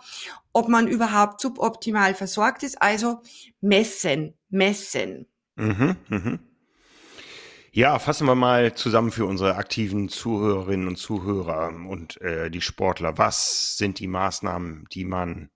ob 0.51 0.67
man 0.67 0.87
überhaupt 0.87 1.41
suboptimal 1.41 2.15
versorgt 2.15 2.63
ist. 2.63 2.81
Also 2.81 3.21
messen, 3.61 4.33
messen. 4.49 5.27
Mhm, 5.55 5.95
mhm. 6.09 6.39
Ja, 7.75 7.97
fassen 7.97 8.27
wir 8.27 8.35
mal 8.35 8.75
zusammen 8.75 9.11
für 9.11 9.25
unsere 9.25 9.55
aktiven 9.55 10.07
Zuhörerinnen 10.07 10.87
und 10.87 10.97
Zuhörer 10.97 11.69
und 11.69 12.21
äh, 12.21 12.51
die 12.51 12.61
Sportler. 12.61 13.17
Was 13.17 13.77
sind 13.77 13.97
die 13.97 14.05
Maßnahmen, 14.05 14.85
die 14.91 15.05
man 15.05 15.49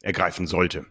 ergreifen 0.00 0.46
sollte? 0.46 0.86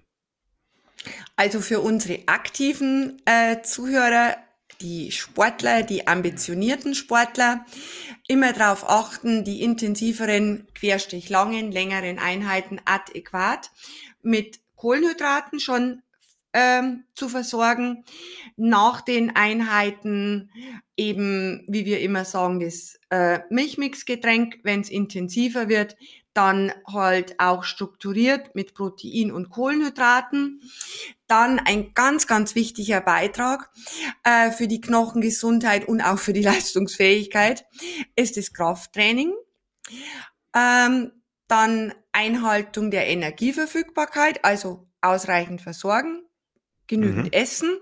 Also 1.36 1.62
für 1.62 1.80
unsere 1.80 2.28
aktiven 2.28 3.20
äh, 3.26 3.64
Zuhörer, 3.64 4.38
die 4.82 5.12
Sportler, 5.12 5.82
die 5.82 6.06
ambitionierten 6.06 6.94
Sportler, 6.94 7.66
immer 8.28 8.54
darauf 8.54 8.88
achten, 8.88 9.44
die 9.44 9.64
intensiveren, 9.64 10.68
querstrich 10.76 11.30
langen, 11.30 11.72
längeren 11.72 12.20
Einheiten 12.20 12.80
adäquat 12.86 13.72
mit 14.22 14.60
Kohlenhydraten 14.76 15.60
schon 15.60 16.04
ähm, 16.54 17.04
zu 17.16 17.30
versorgen. 17.30 18.04
Nach 18.56 19.02
den 19.02 19.36
Einheiten 19.36 20.50
eben, 20.98 21.66
wie 21.68 21.86
wir 21.86 22.00
immer 22.02 22.26
sagen, 22.26 22.60
das 22.60 23.00
äh, 23.10 23.40
Milchmixgetränk, 23.50 24.60
wenn 24.64 24.82
es 24.82 24.90
intensiver 24.90 25.70
wird, 25.70 25.96
dann 26.34 26.72
halt 26.88 27.40
auch 27.40 27.64
strukturiert 27.64 28.56
mit 28.56 28.74
Protein 28.74 29.32
und 29.32 29.50
Kohlenhydraten. 29.50 30.62
Dann 31.28 31.60
ein 31.60 31.94
ganz, 31.94 32.28
ganz 32.28 32.56
wichtiger 32.56 33.02
Beitrag 33.02 33.70
äh, 34.24 34.52
für 34.52 34.68
die 34.68 34.82
Knochengesundheit 34.82 35.88
und 35.88 36.02
auch 36.02 36.20
für 36.20 36.34
die 36.34 36.42
Leistungsfähigkeit 36.44 37.66
ist 38.16 38.38
das 38.38 38.54
Krafttraining. 38.54 39.34
Ähm, 40.56 41.12
dann 41.48 41.94
Einhaltung 42.14 42.92
der 42.92 43.08
Energieverfügbarkeit, 43.08 44.46
also 44.46 44.88
ausreichend 45.02 45.62
versorgen, 45.62 46.24
genügend 46.92 47.28
mhm. 47.28 47.32
essen 47.32 47.78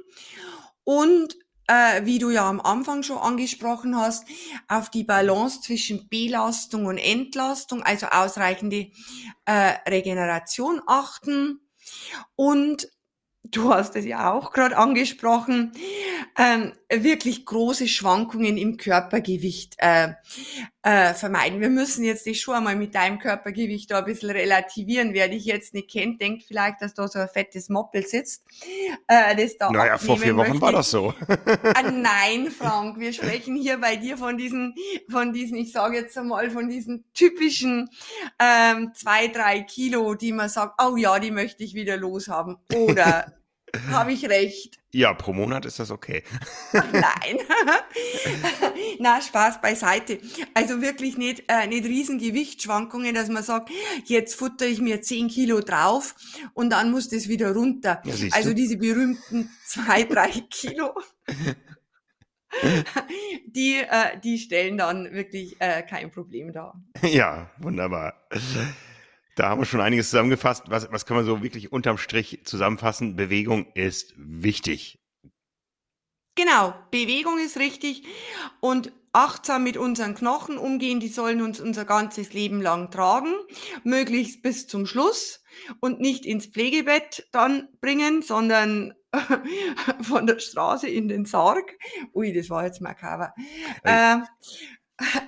und 0.84 1.36
äh, 1.68 2.06
wie 2.06 2.20
du 2.20 2.30
ja 2.30 2.48
am 2.48 2.62
Anfang 2.62 3.02
schon 3.02 3.18
angesprochen 3.18 3.98
hast, 3.98 4.26
auf 4.68 4.90
die 4.90 5.04
Balance 5.04 5.62
zwischen 5.62 6.08
Belastung 6.10 6.86
und 6.86 6.98
Entlastung, 7.00 7.82
also 7.82 8.06
ausreichende 8.08 8.92
äh, 9.46 9.74
Regeneration 9.88 10.82
achten 10.86 11.60
und 12.36 12.88
du 13.44 13.74
hast 13.74 13.96
es 13.96 14.06
ja 14.06 14.32
auch 14.32 14.52
gerade 14.52 14.78
angesprochen, 14.78 15.72
ähm, 16.38 16.74
wirklich 16.92 17.46
große 17.46 17.88
Schwankungen 17.88 18.58
im 18.58 18.78
Körpergewicht 18.78 19.76
äh, 19.80 20.14
äh, 20.82 21.14
vermeiden. 21.14 21.60
Wir 21.60 21.70
müssen 21.70 22.06
jetzt 22.06 22.26
dich 22.26 22.40
schon 22.40 22.56
einmal 22.56 22.76
mit 22.76 22.96
deinem 22.96 23.20
Körpergewicht 23.20 23.92
da 23.92 24.00
ein 24.00 24.06
bisschen 24.06 24.30
relativieren. 24.30 25.14
Wer 25.14 25.28
dich 25.28 25.44
jetzt 25.44 25.74
nicht 25.74 25.90
kennt, 25.90 26.22
denkt 26.22 26.44
vielleicht, 26.44 26.82
dass 26.82 26.94
da 26.94 27.08
so 27.08 27.20
ein 27.20 27.28
fettes 27.28 27.68
Moppel 27.68 28.08
sitzt. 28.08 28.46
Äh, 29.08 29.36
das 29.36 29.58
da 29.58 29.70
naja, 29.72 29.98
vor 29.98 30.18
vier 30.18 30.36
Wochen 30.38 30.48
möchte. 30.50 30.62
war 30.62 30.72
das 30.72 30.90
so. 30.90 31.14
ah, 31.64 31.82
nein, 31.92 32.50
Frank, 32.50 32.98
wir 32.98 33.12
sprechen 33.12 33.58
hier 33.58 33.78
bei 33.78 33.98
dir 33.98 34.18
von 34.18 34.38
diesen, 34.38 34.74
von 35.10 35.34
diesen, 35.34 35.58
ich 35.58 35.74
sage 35.74 35.98
jetzt 35.98 36.18
einmal, 36.18 36.50
von 36.50 36.70
diesen 36.70 37.04
typischen 37.14 37.90
ähm, 38.40 38.94
zwei, 38.96 39.28
drei 39.28 39.62
Kilo, 39.62 40.16
die 40.16 40.32
man 40.32 40.48
sagt, 40.48 40.82
oh 40.82 40.96
ja, 40.96 41.20
die 41.20 41.32
möchte 41.32 41.64
ich 41.64 41.74
wieder 41.74 41.98
loshaben. 41.98 42.56
Oder 42.74 43.34
habe 43.92 44.14
ich 44.14 44.30
recht? 44.30 44.79
Ja, 44.92 45.14
pro 45.14 45.34
Monat 45.34 45.66
ist 45.66 45.80
das 45.80 45.92
okay. 45.92 46.24
Nein. 46.74 47.38
Na, 49.00 49.22
Spaß 49.22 49.62
beiseite. 49.62 50.20
Also 50.56 50.82
wirklich 50.82 51.16
nicht, 51.16 51.44
äh, 51.48 51.68
nicht 51.68 51.86
riesen 51.86 52.18
Gewichtsschwankungen, 52.18 53.14
dass 53.14 53.30
man 53.30 53.44
sagt, 53.44 53.70
jetzt 54.06 54.34
futter 54.34 54.66
ich 54.66 54.82
mir 54.82 55.02
10 55.02 55.28
Kilo 55.28 55.60
drauf 55.60 56.16
und 56.54 56.72
dann 56.72 56.90
muss 56.90 57.08
das 57.08 57.28
wieder 57.28 57.54
runter. 57.54 58.02
Ja, 58.04 58.14
also 58.32 58.54
diese 58.54 58.78
berühmten 58.78 59.52
zwei, 59.66 60.04
drei 60.04 60.30
Kilo. 60.50 60.96
die, 63.46 63.76
äh, 63.76 64.20
die 64.24 64.40
stellen 64.40 64.80
dann 64.80 65.12
wirklich 65.14 65.56
äh, 65.60 65.84
kein 65.84 66.10
Problem 66.10 66.52
dar. 66.52 66.82
Ja, 67.04 67.52
wunderbar. 67.60 68.28
Da 69.40 69.48
haben 69.48 69.62
wir 69.62 69.66
schon 69.66 69.80
einiges 69.80 70.10
zusammengefasst. 70.10 70.64
Was, 70.68 70.92
was 70.92 71.06
kann 71.06 71.16
man 71.16 71.26
so 71.26 71.42
wirklich 71.42 71.72
unterm 71.72 71.98
Strich 71.98 72.42
zusammenfassen? 72.44 73.16
Bewegung 73.16 73.68
ist 73.74 74.14
wichtig. 74.18 75.00
Genau, 76.36 76.74
Bewegung 76.92 77.40
ist 77.40 77.58
richtig 77.58 78.04
und 78.60 78.92
achtsam 79.14 79.64
mit 79.64 79.78
unseren 79.78 80.14
Knochen 80.14 80.58
umgehen, 80.58 81.00
die 81.00 81.08
sollen 81.08 81.42
uns 81.42 81.62
unser 81.62 81.86
ganzes 81.86 82.34
Leben 82.34 82.62
lang 82.62 82.92
tragen, 82.92 83.34
möglichst 83.86 84.42
bis 84.42 84.68
zum 84.68 84.86
Schluss 84.86 85.42
und 85.80 86.02
nicht 86.02 86.26
ins 86.26 86.48
Pflegebett 86.48 87.26
dann 87.32 87.70
bringen, 87.80 88.22
sondern 88.22 88.94
von 90.02 90.28
der 90.28 90.40
Straße 90.40 90.90
in 90.90 91.08
den 91.08 91.24
Sarg. 91.24 91.78
Ui, 92.14 92.34
das 92.34 92.50
war 92.50 92.66
jetzt 92.66 92.82
makaber. 92.82 93.34
Äh, 93.84 94.18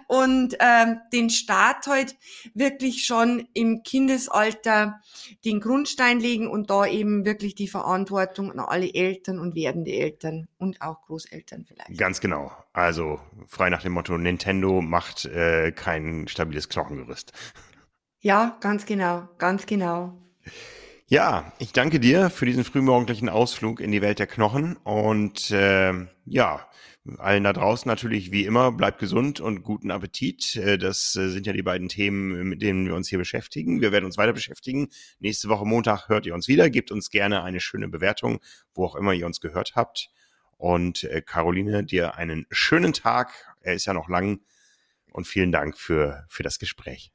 und 0.07 0.55
ähm, 0.59 0.99
den 1.13 1.29
Start 1.29 1.87
heute 1.87 2.13
wirklich 2.53 3.05
schon 3.05 3.47
im 3.53 3.83
Kindesalter 3.83 4.99
den 5.45 5.59
Grundstein 5.59 6.19
legen 6.19 6.47
und 6.47 6.69
da 6.69 6.85
eben 6.85 7.25
wirklich 7.25 7.55
die 7.55 7.67
Verantwortung 7.67 8.51
an 8.51 8.59
alle 8.59 8.93
Eltern 8.93 9.39
und 9.39 9.55
werdende 9.55 9.91
Eltern 9.91 10.47
und 10.57 10.81
auch 10.81 11.01
Großeltern 11.03 11.65
vielleicht. 11.65 11.97
Ganz 11.97 12.19
genau. 12.19 12.51
Also 12.73 13.19
frei 13.47 13.69
nach 13.69 13.81
dem 13.81 13.93
Motto, 13.93 14.17
Nintendo 14.17 14.81
macht 14.81 15.25
äh, 15.25 15.71
kein 15.71 16.27
stabiles 16.27 16.69
Knochengerüst. 16.69 17.33
Ja, 18.19 18.57
ganz 18.61 18.85
genau, 18.85 19.27
ganz 19.37 19.65
genau. 19.65 20.17
Ja, 21.07 21.51
ich 21.59 21.73
danke 21.73 21.99
dir 21.99 22.29
für 22.29 22.45
diesen 22.45 22.63
frühmorgendlichen 22.63 23.27
Ausflug 23.27 23.81
in 23.81 23.91
die 23.91 24.01
Welt 24.01 24.19
der 24.19 24.27
Knochen 24.27 24.77
und 24.77 25.51
äh, 25.51 25.93
ja, 26.25 26.65
allen 27.17 27.43
da 27.43 27.53
draußen 27.53 27.89
natürlich 27.89 28.31
wie 28.31 28.45
immer, 28.45 28.71
bleibt 28.71 28.99
gesund 28.99 29.39
und 29.39 29.63
guten 29.63 29.91
Appetit. 29.91 30.55
Äh, 30.55 30.77
das 30.77 31.15
äh, 31.15 31.29
sind 31.29 31.47
ja 31.47 31.53
die 31.53 31.63
beiden 31.63 31.89
Themen, 31.89 32.47
mit 32.47 32.61
denen 32.61 32.85
wir 32.85 32.95
uns 32.95 33.09
hier 33.09 33.17
beschäftigen. 33.17 33.81
Wir 33.81 33.91
werden 33.91 34.05
uns 34.05 34.17
weiter 34.17 34.33
beschäftigen. 34.33 34.89
Nächste 35.19 35.49
Woche 35.49 35.65
Montag 35.65 36.09
hört 36.09 36.25
ihr 36.25 36.35
uns 36.35 36.47
wieder. 36.47 36.69
Gebt 36.69 36.91
uns 36.91 37.09
gerne 37.09 37.43
eine 37.43 37.59
schöne 37.59 37.87
Bewertung, 37.87 38.39
wo 38.73 38.85
auch 38.85 38.95
immer 38.95 39.13
ihr 39.13 39.25
uns 39.25 39.41
gehört 39.41 39.73
habt. 39.75 40.09
Und 40.57 41.03
äh, 41.05 41.21
Caroline, 41.21 41.83
dir 41.83 42.15
einen 42.15 42.45
schönen 42.51 42.93
Tag. 42.93 43.33
Er 43.61 43.73
ist 43.73 43.85
ja 43.85 43.93
noch 43.93 44.09
lang. 44.09 44.41
Und 45.11 45.27
vielen 45.27 45.51
Dank 45.51 45.77
für, 45.77 46.25
für 46.29 46.43
das 46.43 46.59
Gespräch. 46.59 47.11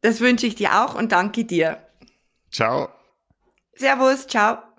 Das 0.00 0.20
wünsche 0.20 0.46
ich 0.46 0.54
dir 0.54 0.82
auch 0.82 0.94
und 0.94 1.12
danke 1.12 1.44
dir. 1.44 1.86
Ciao. 2.50 2.88
Servus, 3.74 4.26
ciao. 4.26 4.75